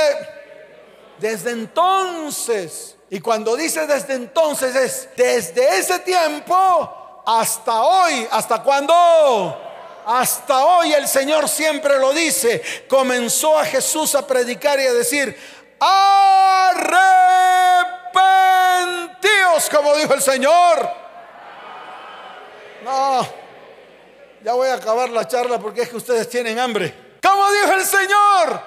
[1.18, 8.27] desde entonces y cuando dice desde entonces es desde ese tiempo hasta hoy.
[8.31, 9.62] ¿Hasta cuándo?
[10.07, 12.62] Hasta hoy el Señor siempre lo dice.
[12.88, 15.38] Comenzó a Jesús a predicar y a decir,
[15.79, 16.88] arrepentíos,
[19.71, 20.90] como dijo el Señor.
[22.83, 23.29] No,
[24.42, 27.18] ya voy a acabar la charla porque es que ustedes tienen hambre.
[27.23, 28.62] Como dijo el Señor,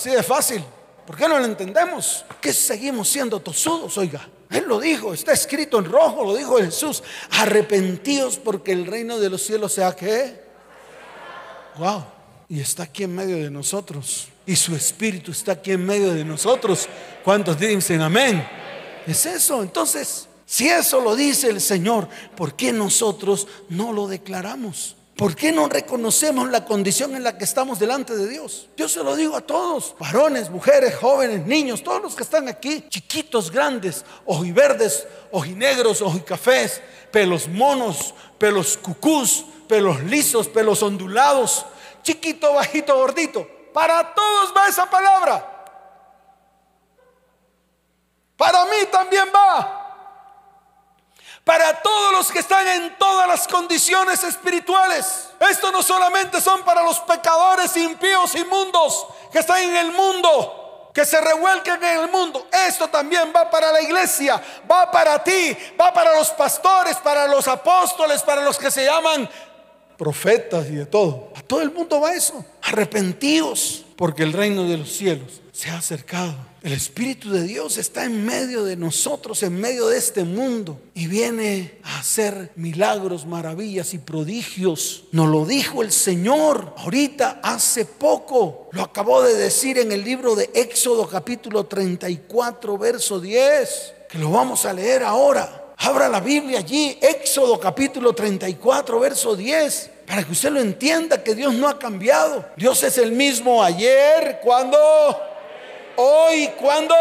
[0.00, 0.64] Así de fácil.
[1.06, 2.24] ¿Por qué no lo entendemos?
[2.40, 4.26] Que seguimos siendo tosudos, oiga.
[4.48, 7.02] Él lo dijo, está escrito en rojo, lo dijo Jesús.
[7.32, 10.40] Arrepentíos porque el reino de los cielos sea que.
[11.76, 12.02] Wow.
[12.48, 14.28] Y está aquí en medio de nosotros.
[14.46, 16.88] Y su espíritu está aquí en medio de nosotros.
[17.22, 18.42] ¿Cuántos dicen amén?
[19.06, 19.60] Es eso.
[19.60, 24.96] Entonces, si eso lo dice el Señor, ¿por qué nosotros no lo declaramos?
[25.20, 28.70] ¿Por qué no reconocemos la condición en la que estamos delante de Dios?
[28.74, 32.86] Yo se lo digo a todos, varones, mujeres, jóvenes, niños, todos los que están aquí,
[32.88, 41.66] chiquitos, grandes, ojiverdes, ojinegros, ojicafés, pelos monos, pelos cucús, pelos lisos, pelos ondulados,
[42.02, 43.46] chiquito, bajito, gordito.
[43.74, 45.66] Para todos va esa palabra.
[48.38, 49.79] Para mí también va.
[51.44, 55.30] Para todos los que están en todas las condiciones espirituales.
[55.40, 61.04] Esto no solamente son para los pecadores impíos, inmundos, que están en el mundo, que
[61.04, 62.46] se revuelquen en el mundo.
[62.68, 67.48] Esto también va para la iglesia, va para ti, va para los pastores, para los
[67.48, 69.28] apóstoles, para los que se llaman
[69.96, 71.32] profetas y de todo.
[71.36, 72.44] A todo el mundo va eso.
[72.62, 76.49] Arrepentidos, porque el reino de los cielos se ha acercado.
[76.62, 81.06] El Espíritu de Dios está en medio de nosotros, en medio de este mundo, y
[81.06, 85.04] viene a hacer milagros, maravillas y prodigios.
[85.12, 88.68] Nos lo dijo el Señor ahorita, hace poco.
[88.72, 94.30] Lo acabó de decir en el libro de Éxodo capítulo 34, verso 10, que lo
[94.30, 95.74] vamos a leer ahora.
[95.78, 101.36] Abra la Biblia allí, Éxodo capítulo 34, verso 10 para que usted lo entienda que
[101.36, 102.44] Dios no ha cambiado.
[102.56, 104.76] Dios es el mismo ayer, cuando
[105.96, 106.94] hoy, cuando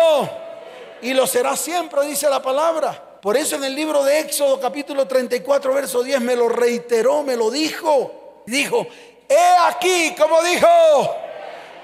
[1.02, 3.04] y lo será siempre, dice la palabra.
[3.22, 7.36] Por eso en el libro de Éxodo capítulo 34, verso 10 me lo reiteró, me
[7.36, 8.44] lo dijo.
[8.46, 8.88] Dijo,
[9.28, 10.68] he aquí, como dijo,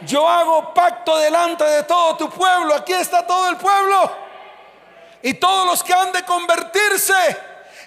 [0.02, 2.74] yo hago pacto delante de todo tu pueblo.
[2.74, 4.12] Aquí está todo el pueblo.
[5.22, 7.38] Y todos los que han de convertirse.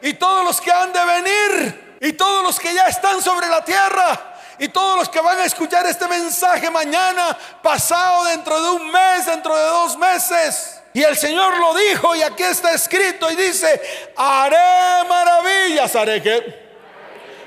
[0.02, 1.98] Y todos los que han de venir.
[2.00, 5.44] Y todos los que ya están sobre la tierra y todos los que van a
[5.44, 10.80] escuchar este mensaje mañana, pasado, dentro de un mes, dentro de dos meses.
[10.92, 13.80] Y el Señor lo dijo y aquí está escrito y dice,
[14.16, 16.68] haré maravillas, haré que.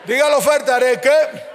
[0.06, 1.51] Dígalo fuerte, haré que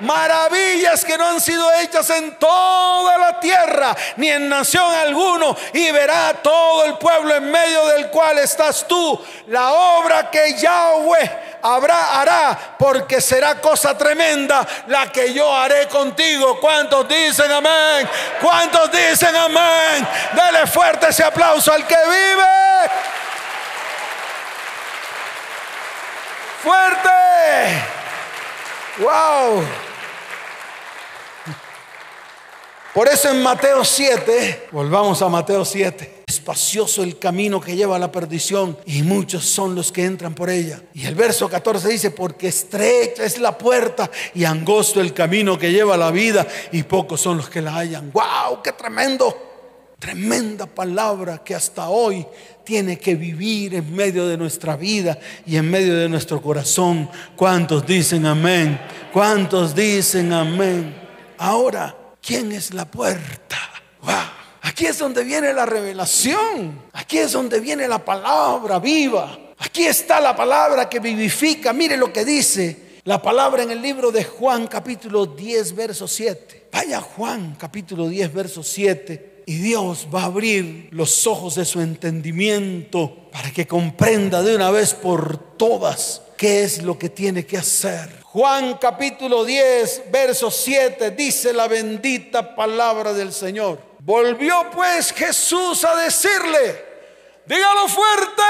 [0.00, 5.90] maravillas que no han sido hechas en toda la tierra, ni en nación alguno, y
[5.90, 12.20] verá todo el pueblo en medio del cual estás tú, la obra que Yahweh habrá,
[12.20, 16.60] hará, porque será cosa tremenda la que yo haré contigo.
[16.60, 18.08] ¿Cuántos dicen amén?
[18.40, 20.06] ¿Cuántos dicen amén?
[20.32, 22.44] Dele fuerte ese aplauso al que vive.
[26.62, 27.10] Fuerte.
[28.98, 29.83] Wow.
[32.94, 37.98] Por eso en Mateo 7, volvamos a Mateo 7, espacioso el camino que lleva a
[37.98, 40.80] la perdición y muchos son los que entran por ella.
[40.94, 45.72] Y el verso 14 dice, porque estrecha es la puerta y angosto el camino que
[45.72, 48.12] lleva a la vida y pocos son los que la hallan.
[48.12, 48.62] ¡Wow!
[48.62, 49.94] ¡Qué tremendo!
[49.98, 52.24] Tremenda palabra que hasta hoy
[52.62, 57.10] tiene que vivir en medio de nuestra vida y en medio de nuestro corazón.
[57.34, 58.80] ¿Cuántos dicen amén?
[59.12, 60.94] ¿Cuántos dicen amén?
[61.38, 63.58] Ahora, ¿quién es la puerta?
[64.62, 66.82] Aquí es donde viene la revelación.
[66.94, 69.38] Aquí es donde viene la palabra viva.
[69.58, 71.72] Aquí está la palabra que vivifica.
[71.72, 76.68] Mire lo que dice la palabra en el libro de Juan capítulo 10, verso 7.
[76.72, 79.42] Vaya Juan capítulo 10, verso 7.
[79.46, 84.70] Y Dios va a abrir los ojos de su entendimiento para que comprenda de una
[84.70, 88.23] vez por todas qué es lo que tiene que hacer.
[88.34, 93.78] Juan capítulo 10, verso 7 dice la bendita palabra del Señor.
[94.00, 96.84] Volvió pues Jesús a decirle,
[97.46, 98.42] dígalo fuerte,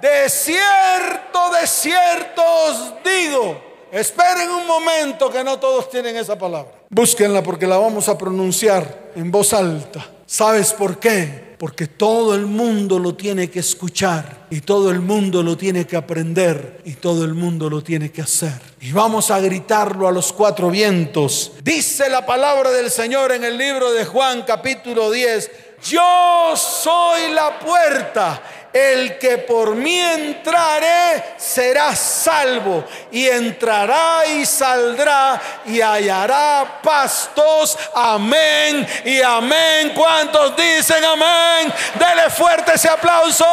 [0.00, 3.62] de cierto, de cierto os digo.
[3.92, 6.72] Esperen un momento que no todos tienen esa palabra.
[6.88, 10.06] Búsquenla porque la vamos a pronunciar en voz alta.
[10.24, 11.49] ¿Sabes por qué?
[11.60, 15.94] Porque todo el mundo lo tiene que escuchar y todo el mundo lo tiene que
[15.94, 18.54] aprender y todo el mundo lo tiene que hacer.
[18.80, 21.52] Y vamos a gritarlo a los cuatro vientos.
[21.62, 25.50] Dice la palabra del Señor en el libro de Juan capítulo 10.
[25.84, 28.42] Yo soy la puerta
[28.72, 37.76] el que por mí entrare será salvo y entrará y saldrá y hallará pastos.
[37.94, 39.92] Amén y amén.
[39.94, 41.72] ¿Cuántos dicen amén?
[41.94, 43.44] Dele fuerte ese aplauso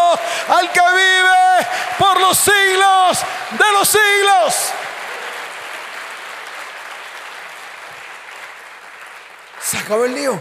[0.49, 3.19] al que vive por los siglos
[3.51, 4.55] de los siglos.
[9.61, 10.39] Se acabó el lío.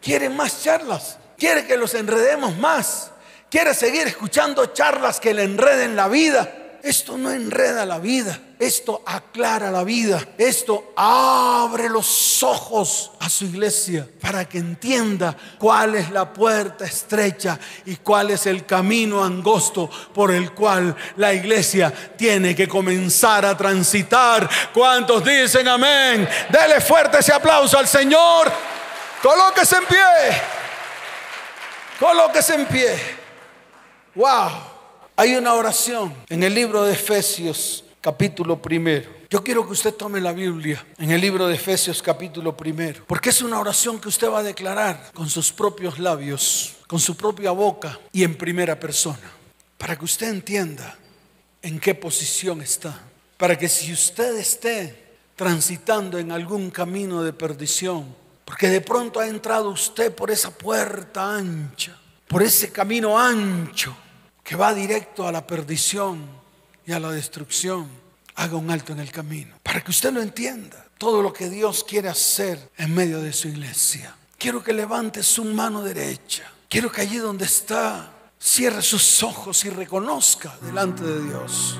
[0.00, 1.18] Quieren más charlas.
[1.38, 3.11] Quiere que los enredemos más
[3.52, 6.50] quiere seguir escuchando charlas que le enreden la vida.
[6.82, 13.44] Esto no enreda la vida, esto aclara la vida, esto abre los ojos a su
[13.44, 19.88] iglesia para que entienda cuál es la puerta estrecha y cuál es el camino angosto
[20.12, 24.50] por el cual la iglesia tiene que comenzar a transitar.
[24.74, 26.28] ¿Cuántos dicen amén?
[26.48, 28.50] Dele fuerte ese aplauso al Señor.
[29.22, 30.42] Colóquese en pie.
[32.00, 33.21] Colóquese en pie.
[34.14, 34.50] Wow.
[35.16, 39.08] Hay una oración en el libro de Efesios capítulo primero.
[39.30, 43.30] Yo quiero que usted tome la Biblia en el libro de Efesios capítulo primero, porque
[43.30, 47.52] es una oración que usted va a declarar con sus propios labios, con su propia
[47.52, 49.32] boca y en primera persona,
[49.78, 50.98] para que usted entienda
[51.62, 53.00] en qué posición está,
[53.38, 59.26] para que si usted esté transitando en algún camino de perdición, porque de pronto ha
[59.26, 61.98] entrado usted por esa puerta ancha,
[62.28, 63.96] por ese camino ancho
[64.42, 66.42] que va directo a la perdición,
[66.86, 67.88] y a la destrucción,
[68.34, 69.56] haga un alto en el camino.
[69.62, 73.48] Para que usted lo entienda, todo lo que Dios quiere hacer en medio de su
[73.48, 74.14] iglesia.
[74.38, 76.50] Quiero que levante su mano derecha.
[76.68, 81.78] Quiero que allí donde está, cierre sus ojos y reconozca delante de Dios.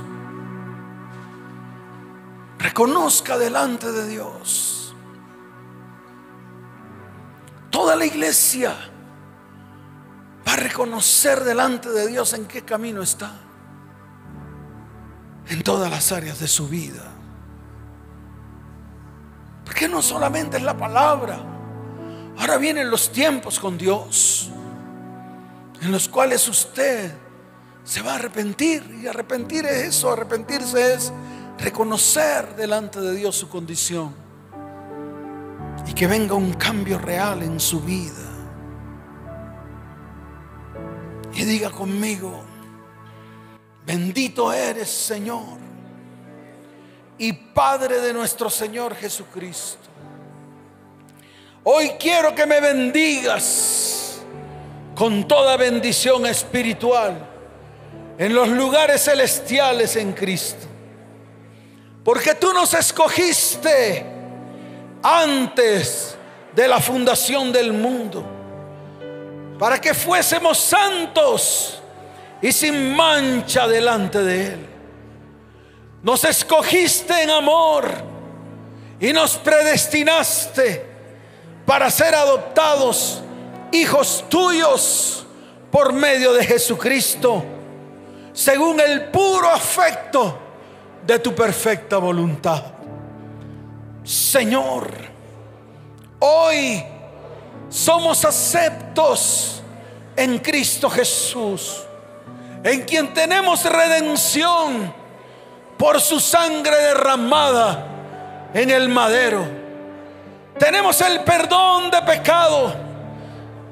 [2.59, 4.95] Reconozca delante de Dios.
[7.71, 8.92] Toda la iglesia
[10.47, 13.33] va a reconocer delante de Dios en qué camino está
[15.49, 17.11] en todas las áreas de su vida.
[19.65, 21.41] Porque no solamente es la palabra,
[22.39, 24.51] ahora vienen los tiempos con Dios,
[25.81, 27.13] en los cuales usted
[27.85, 29.01] se va a arrepentir.
[29.03, 31.13] Y arrepentir es eso, arrepentirse es
[31.59, 34.15] reconocer delante de Dios su condición
[35.87, 38.32] y que venga un cambio real en su vida.
[41.45, 42.53] Diga conmigo,
[43.85, 45.59] Bendito eres, Señor,
[47.19, 49.89] y Padre de nuestro Señor Jesucristo.
[51.65, 54.21] Hoy quiero que me bendigas
[54.95, 57.29] con toda bendición espiritual
[58.19, 60.67] en los lugares celestiales en Cristo.
[62.05, 64.07] Porque tú nos escogiste
[65.03, 66.17] antes
[66.55, 68.32] de la fundación del mundo
[69.63, 71.81] para que fuésemos santos
[72.41, 74.67] y sin mancha delante de Él.
[76.03, 77.89] Nos escogiste en amor
[78.99, 80.85] y nos predestinaste
[81.65, 83.23] para ser adoptados
[83.71, 85.25] hijos tuyos
[85.71, 87.45] por medio de Jesucristo,
[88.33, 90.41] según el puro afecto
[91.07, 92.65] de tu perfecta voluntad.
[94.03, 94.91] Señor,
[96.19, 96.85] hoy
[97.73, 99.63] somos aceptos
[100.15, 101.85] en Cristo Jesús
[102.63, 104.95] en quien tenemos redención
[105.79, 107.87] por su sangre derramada
[108.53, 109.45] en el madero.
[110.59, 112.75] Tenemos el perdón de pecado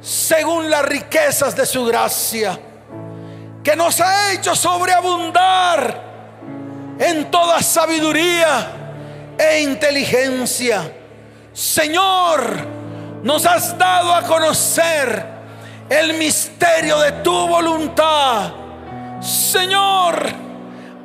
[0.01, 2.59] según las riquezas de su gracia,
[3.63, 6.03] que nos ha hecho sobreabundar
[6.99, 8.73] en toda sabiduría
[9.39, 10.91] e inteligencia.
[11.53, 12.80] Señor,
[13.23, 15.27] nos has dado a conocer
[15.89, 18.53] el misterio de tu voluntad
[19.21, 20.33] Señor,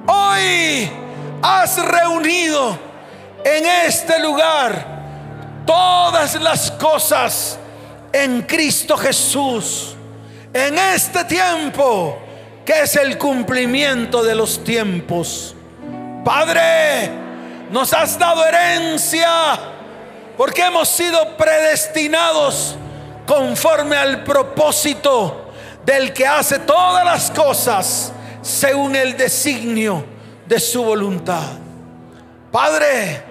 [0.07, 0.89] hoy
[1.41, 2.79] has reunido
[3.43, 4.85] en este lugar
[5.65, 7.59] todas las cosas
[8.13, 9.95] en Cristo Jesús.
[10.53, 12.17] En este tiempo
[12.63, 15.53] que es el cumplimiento de los tiempos.
[16.23, 17.11] Padre,
[17.69, 19.59] nos has dado herencia
[20.37, 22.75] porque hemos sido predestinados
[23.25, 25.49] conforme al propósito
[25.85, 28.11] del que hace todas las cosas
[28.41, 30.03] según el designio
[30.45, 31.43] de su voluntad.
[32.51, 33.23] Padre,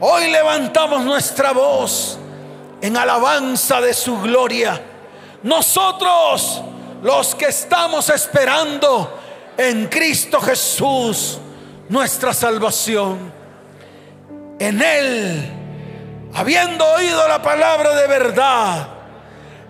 [0.00, 2.18] hoy levantamos nuestra voz
[2.80, 4.80] en alabanza de su gloria.
[5.42, 6.62] Nosotros,
[7.02, 9.18] los que estamos esperando
[9.56, 11.38] en Cristo Jesús,
[11.88, 13.32] nuestra salvación.
[14.58, 15.57] En Él,
[16.38, 18.86] habiendo oído la palabra de verdad,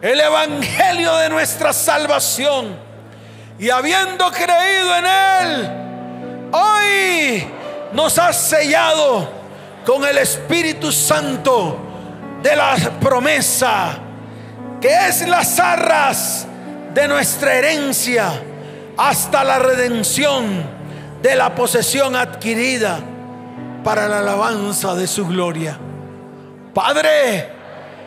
[0.02, 2.76] el Evangelio de nuestra salvación
[3.58, 5.70] y habiendo creído en Él,
[6.52, 7.46] hoy
[7.94, 9.26] nos ha sellado
[9.86, 11.78] con el Espíritu Santo
[12.42, 13.98] de la promesa,
[14.78, 16.46] que es las arras
[16.92, 18.30] de nuestra herencia
[18.98, 20.64] hasta la redención
[21.22, 23.00] de la posesión adquirida
[23.82, 25.78] para la alabanza de su gloria.
[26.78, 27.48] Padre,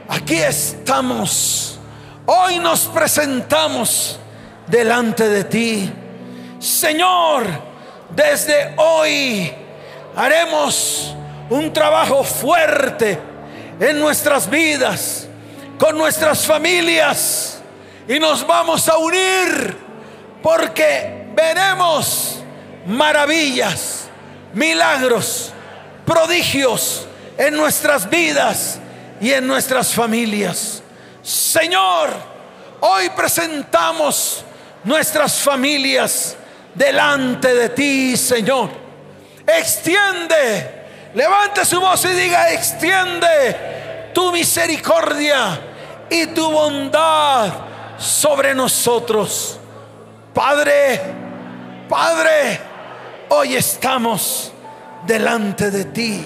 [0.08, 1.78] aquí estamos
[2.26, 4.18] Hoy nos presentamos
[4.66, 5.92] delante de ti.
[6.58, 7.48] Señor,
[8.16, 9.52] desde hoy
[10.16, 11.14] haremos
[11.50, 13.20] un trabajo fuerte
[13.78, 15.28] en nuestras vidas,
[15.78, 17.62] con nuestras familias,
[18.08, 19.78] y nos vamos a unir
[20.42, 22.42] porque veremos
[22.86, 24.08] maravillas,
[24.54, 25.52] milagros,
[26.06, 27.08] prodigios
[27.38, 28.80] en nuestras vidas
[29.20, 30.82] y en nuestras familias.
[31.22, 32.10] Señor,
[32.80, 34.44] hoy presentamos
[34.84, 36.36] nuestras familias
[36.74, 38.70] delante de ti, Señor.
[39.46, 40.80] extiende.
[41.14, 45.60] Levante su voz y diga, extiende tu misericordia
[46.10, 47.52] y tu bondad
[47.98, 49.60] sobre nosotros.
[50.34, 51.02] Padre,
[51.90, 52.60] Padre,
[53.30, 54.54] hoy estamos
[55.06, 56.26] delante de ti.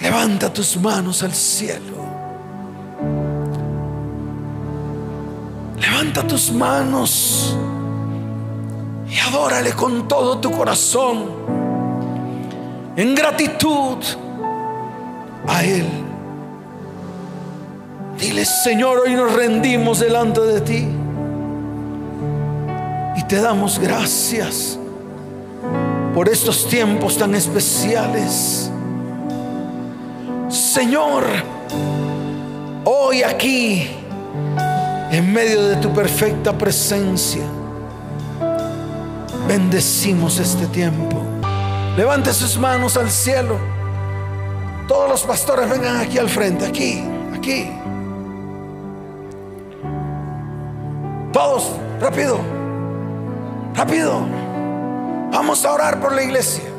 [0.00, 1.98] Levanta tus manos al cielo.
[5.80, 7.56] Levanta tus manos
[9.08, 11.26] y adórale con todo tu corazón
[12.96, 13.98] en gratitud
[15.46, 15.86] a Él.
[18.18, 20.88] Dile, Señor, hoy nos rendimos delante de ti
[23.16, 24.78] y te damos gracias
[26.14, 28.70] por estos tiempos tan especiales.
[30.48, 31.24] Señor,
[32.84, 33.86] hoy aquí,
[35.10, 37.42] en medio de tu perfecta presencia,
[39.46, 41.22] bendecimos este tiempo.
[41.98, 43.58] Levante sus manos al cielo.
[44.86, 47.04] Todos los pastores vengan aquí al frente, aquí,
[47.36, 47.70] aquí.
[51.30, 52.40] Todos, rápido,
[53.74, 54.20] rápido.
[55.30, 56.77] Vamos a orar por la iglesia.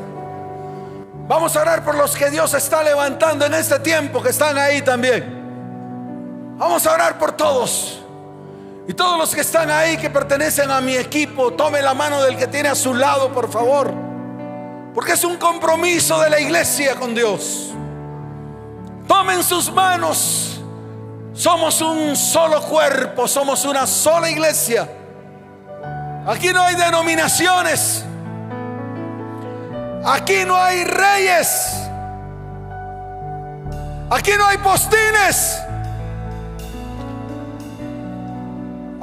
[1.30, 4.82] Vamos a orar por los que Dios está levantando en este tiempo que están ahí
[4.82, 6.56] también.
[6.58, 8.02] Vamos a orar por todos.
[8.88, 12.36] Y todos los que están ahí que pertenecen a mi equipo, tome la mano del
[12.36, 13.94] que tiene a su lado, por favor.
[14.92, 17.70] Porque es un compromiso de la iglesia con Dios.
[19.06, 20.60] Tomen sus manos.
[21.32, 24.88] Somos un solo cuerpo, somos una sola iglesia.
[26.26, 28.04] Aquí no hay denominaciones.
[30.04, 31.88] Aquí no hay reyes.
[34.10, 35.60] Aquí no hay postines.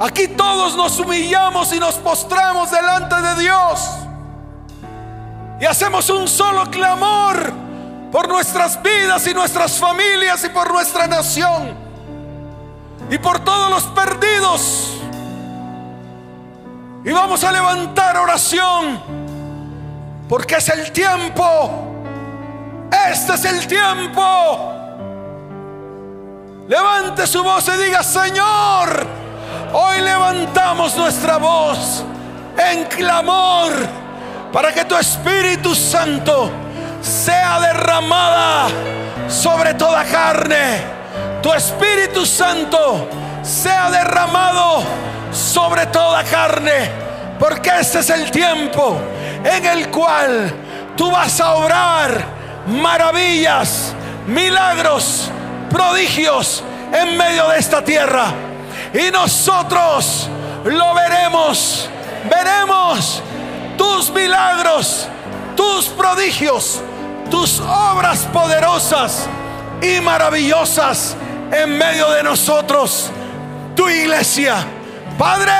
[0.00, 3.88] Aquí todos nos humillamos y nos postramos delante de Dios.
[5.60, 7.52] Y hacemos un solo clamor
[8.12, 11.76] por nuestras vidas y nuestras familias y por nuestra nación.
[13.10, 14.92] Y por todos los perdidos.
[17.04, 19.27] Y vamos a levantar oración.
[20.28, 21.70] Porque es el tiempo.
[23.10, 24.74] Este es el tiempo.
[26.68, 29.06] Levante su voz y diga, Señor.
[29.72, 32.04] Hoy levantamos nuestra voz
[32.58, 33.72] en clamor
[34.52, 36.50] para que tu Espíritu Santo
[37.00, 38.68] sea derramada
[39.28, 40.82] sobre toda carne.
[41.42, 43.08] Tu Espíritu Santo
[43.42, 44.82] sea derramado
[45.32, 46.90] sobre toda carne.
[47.38, 48.98] Porque este es el tiempo
[49.44, 50.52] en el cual
[50.96, 52.24] tú vas a obrar
[52.66, 53.94] maravillas,
[54.26, 55.30] milagros,
[55.70, 56.62] prodigios
[56.92, 58.32] en medio de esta tierra
[58.92, 60.28] y nosotros
[60.64, 61.88] lo veremos.
[62.28, 63.22] Veremos
[63.76, 65.08] tus milagros,
[65.56, 66.80] tus prodigios,
[67.30, 69.28] tus obras poderosas
[69.80, 71.16] y maravillosas
[71.52, 73.10] en medio de nosotros,
[73.74, 74.56] tu iglesia.
[75.16, 75.52] Padre,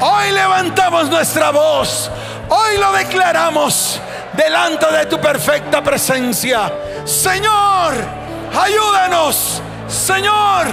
[0.00, 2.10] hoy levantamos nuestra voz,
[2.48, 4.00] hoy lo declaramos
[4.32, 6.72] delante de tu perfecta presencia.
[7.04, 7.94] Señor,
[8.52, 9.62] ayúdanos.
[9.88, 10.66] Señor,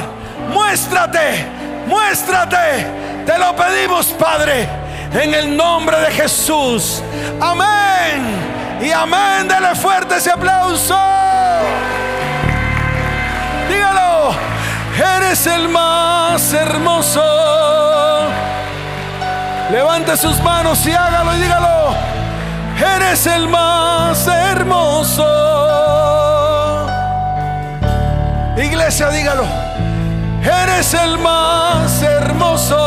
[0.50, 1.56] muéstrate
[1.88, 2.88] Muéstrate.
[3.26, 4.68] Te lo pedimos, Padre,
[5.14, 7.02] en el nombre de Jesús.
[7.40, 8.82] Amén.
[8.82, 9.48] Y amén.
[9.48, 10.98] Dele fuerte ese aplauso.
[13.70, 14.36] Dígalo.
[15.18, 17.85] Eres el más hermoso.
[19.72, 21.96] Levante sus manos y hágalo y dígalo.
[22.78, 25.26] Eres el más hermoso.
[28.58, 29.46] Iglesia, dígalo
[30.46, 32.78] eres el más hermoso.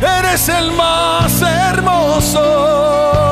[0.00, 3.23] Eres el más hermoso.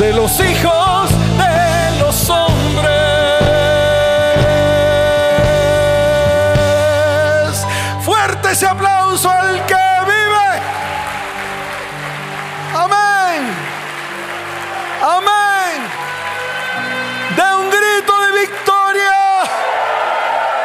[0.00, 2.90] de los hijos de los hombres.
[8.02, 9.74] Fuerte ese aplauso al que
[10.06, 10.50] vive.
[12.74, 13.54] Amén.
[15.02, 15.82] Amén.
[17.36, 19.20] De un grito de victoria.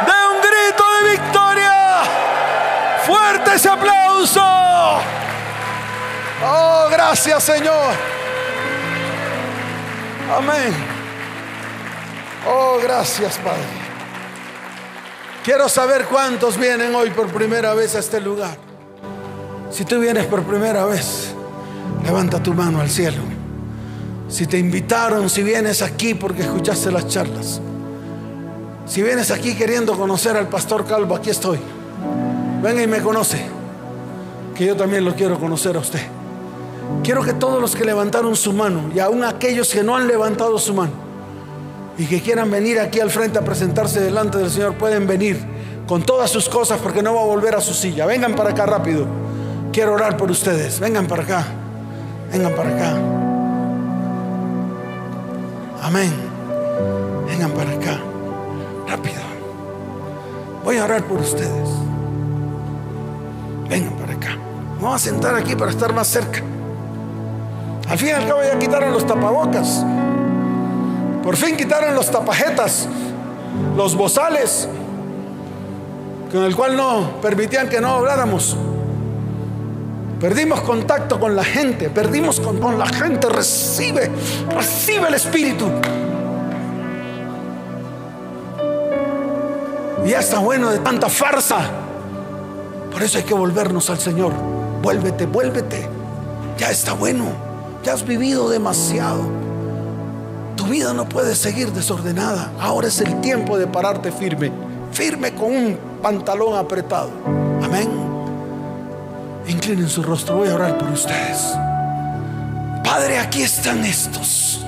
[0.06, 2.04] De un grito de victoria.
[3.06, 4.42] Fuerte ese aplauso.
[6.42, 8.15] Oh, gracias Señor.
[10.32, 10.74] Amén.
[12.48, 13.86] Oh, gracias Padre.
[15.44, 18.58] Quiero saber cuántos vienen hoy por primera vez a este lugar.
[19.70, 21.34] Si tú vienes por primera vez,
[22.04, 23.22] levanta tu mano al cielo.
[24.28, 27.62] Si te invitaron, si vienes aquí porque escuchaste las charlas.
[28.88, 31.60] Si vienes aquí queriendo conocer al pastor Calvo, aquí estoy.
[32.64, 33.46] Venga y me conoce.
[34.56, 36.15] Que yo también lo quiero conocer a usted.
[37.04, 40.58] Quiero que todos los que levantaron su mano y aún aquellos que no han levantado
[40.58, 40.94] su mano
[41.98, 45.38] y que quieran venir aquí al frente a presentarse delante del Señor, pueden venir
[45.88, 48.06] con todas sus cosas porque no va a volver a su silla.
[48.06, 49.06] Vengan para acá rápido.
[49.72, 50.80] Quiero orar por ustedes.
[50.80, 51.46] Vengan para acá.
[52.32, 52.98] Vengan para acá.
[55.84, 56.12] Amén.
[57.28, 58.00] Vengan para acá.
[58.88, 59.22] Rápido.
[60.64, 61.70] Voy a orar por ustedes.
[63.70, 64.38] Vengan para acá.
[64.82, 66.42] Vamos a sentar aquí para estar más cerca.
[67.90, 69.86] Al fin y al cabo ya quitaron los tapabocas.
[71.24, 72.88] Por fin quitaron los tapajetas,
[73.76, 74.68] los bozales,
[76.32, 78.58] con el cual no permitían que no habláramos.
[80.20, 83.30] Perdimos contacto con la gente, perdimos con, con la gente.
[83.30, 84.10] Recibe,
[84.56, 85.66] recibe el Espíritu.
[90.06, 91.62] Ya está bueno de tanta farsa.
[92.92, 94.32] Por eso hay que volvernos al Señor.
[94.82, 95.90] Vuélvete, vuélvete.
[96.58, 97.45] Ya está bueno.
[97.86, 99.22] Ya has vivido demasiado.
[100.58, 102.52] Tu vida no puede seguir desordenada.
[102.60, 104.52] Ahora es el tiempo de pararte firme.
[104.92, 107.12] Firme con un pantalón apretado.
[107.64, 107.88] Amén.
[109.48, 110.38] Inclinen su rostro.
[110.38, 111.54] Voy a orar por ustedes.
[112.84, 114.66] Padre, aquí están estos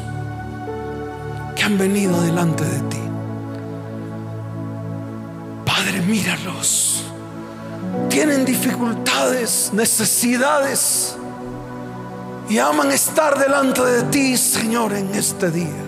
[1.56, 3.02] que han venido delante de ti.
[5.66, 7.04] Padre, míralos.
[8.10, 11.18] Tienen dificultades, necesidades
[12.50, 15.84] y aman estar delante de ti, Señor, en este día.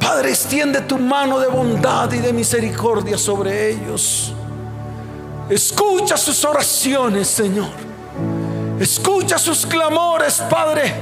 [0.00, 4.34] Padre, extiende tu mano de bondad y de misericordia sobre ellos.
[5.48, 7.70] Escucha sus oraciones, Señor.
[8.80, 10.92] Escucha sus clamores, Padre.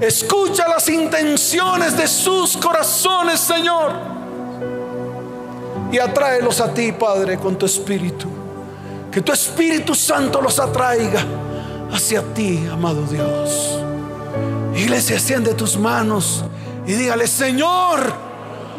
[0.00, 3.92] Escucha las intenciones de sus corazones, Señor.
[5.92, 8.28] Y atráelos a ti, Padre, con tu espíritu.
[9.10, 11.24] Que tu Espíritu Santo los atraiga
[11.92, 13.80] hacia ti, amado Dios.
[14.74, 16.44] Iglesia, extiende tus manos
[16.86, 18.12] y dígale, Señor,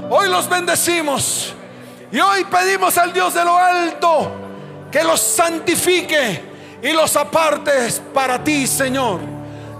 [0.09, 1.53] hoy los bendecimos
[2.11, 4.31] y hoy pedimos al Dios de lo alto
[4.91, 6.41] que los santifique
[6.81, 9.19] y los apartes para ti, Señor.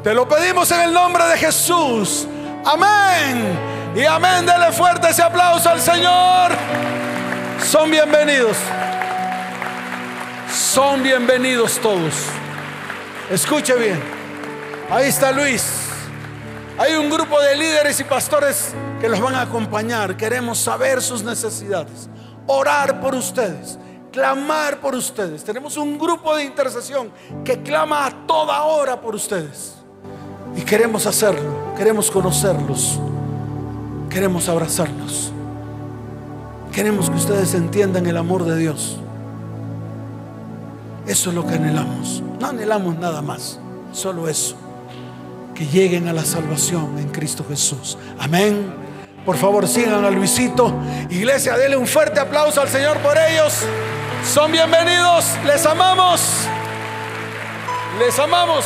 [0.03, 2.28] Te lo pedimos en el nombre de Jesús.
[2.65, 3.93] Amén.
[3.95, 4.45] Y amén.
[4.45, 6.51] Dele fuerte ese aplauso al Señor.
[7.63, 8.57] Son bienvenidos.
[10.53, 12.13] Son bienvenidos todos.
[13.30, 13.99] Escuche bien.
[14.89, 15.65] Ahí está Luis.
[16.78, 20.15] Hay un grupo de líderes y pastores que los van a acompañar.
[20.15, 22.09] Queremos saber sus necesidades.
[22.45, 23.78] Orar por ustedes.
[24.13, 25.43] Clamar por ustedes.
[25.43, 27.11] Tenemos un grupo de intercesión
[27.43, 29.75] que clama a toda hora por ustedes.
[30.55, 31.73] Y queremos hacerlo.
[31.75, 32.97] Queremos conocerlos.
[34.09, 35.34] Queremos abrazarlos.
[36.71, 38.99] Queremos que ustedes entiendan el amor de Dios.
[41.08, 42.22] Eso es lo que anhelamos.
[42.39, 43.60] No anhelamos nada más,
[43.93, 44.58] solo eso.
[45.55, 47.97] Que lleguen a la salvación en Cristo Jesús.
[48.20, 48.74] Amén.
[49.26, 50.74] Por favor, sigan a Luisito.
[51.10, 53.53] Iglesia, denle un fuerte aplauso al Señor por ellos.
[54.24, 55.26] Son bienvenidos.
[55.45, 56.22] Les amamos.
[57.99, 58.66] Les amamos.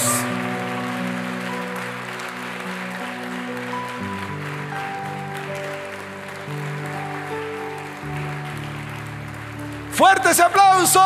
[9.91, 11.01] Fuerte ese aplauso.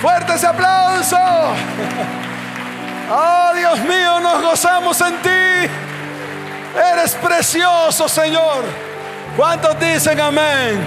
[0.00, 1.16] Fuerte ese aplauso.
[3.12, 5.70] Oh Dios mío, nos gozamos en ti.
[6.92, 8.64] Eres precioso, Señor.
[9.36, 10.80] ¿Cuántos dicen amén?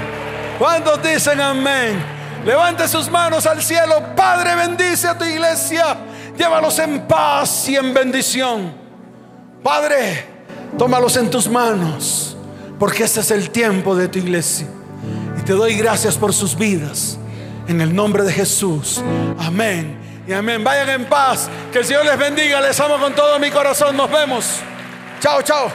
[0.58, 2.04] ¿Cuántos dicen amén?
[2.46, 4.16] Levante sus manos al cielo.
[4.16, 5.98] Padre, bendice a tu iglesia.
[6.36, 8.74] Llévalos en paz y en bendición.
[9.62, 10.26] Padre,
[10.78, 12.36] tómalos en tus manos.
[12.80, 14.68] Porque este es el tiempo de tu iglesia.
[15.40, 17.20] Y te doy gracias por sus vidas.
[17.68, 19.02] En el nombre de Jesús.
[19.40, 19.98] Amén.
[20.28, 20.64] Y amén.
[20.64, 21.50] Vayan en paz.
[21.72, 22.62] Que el Señor les bendiga.
[22.62, 23.96] Les amo con todo mi corazón.
[23.96, 24.60] Nos vemos.
[25.20, 25.72] Chao, chao.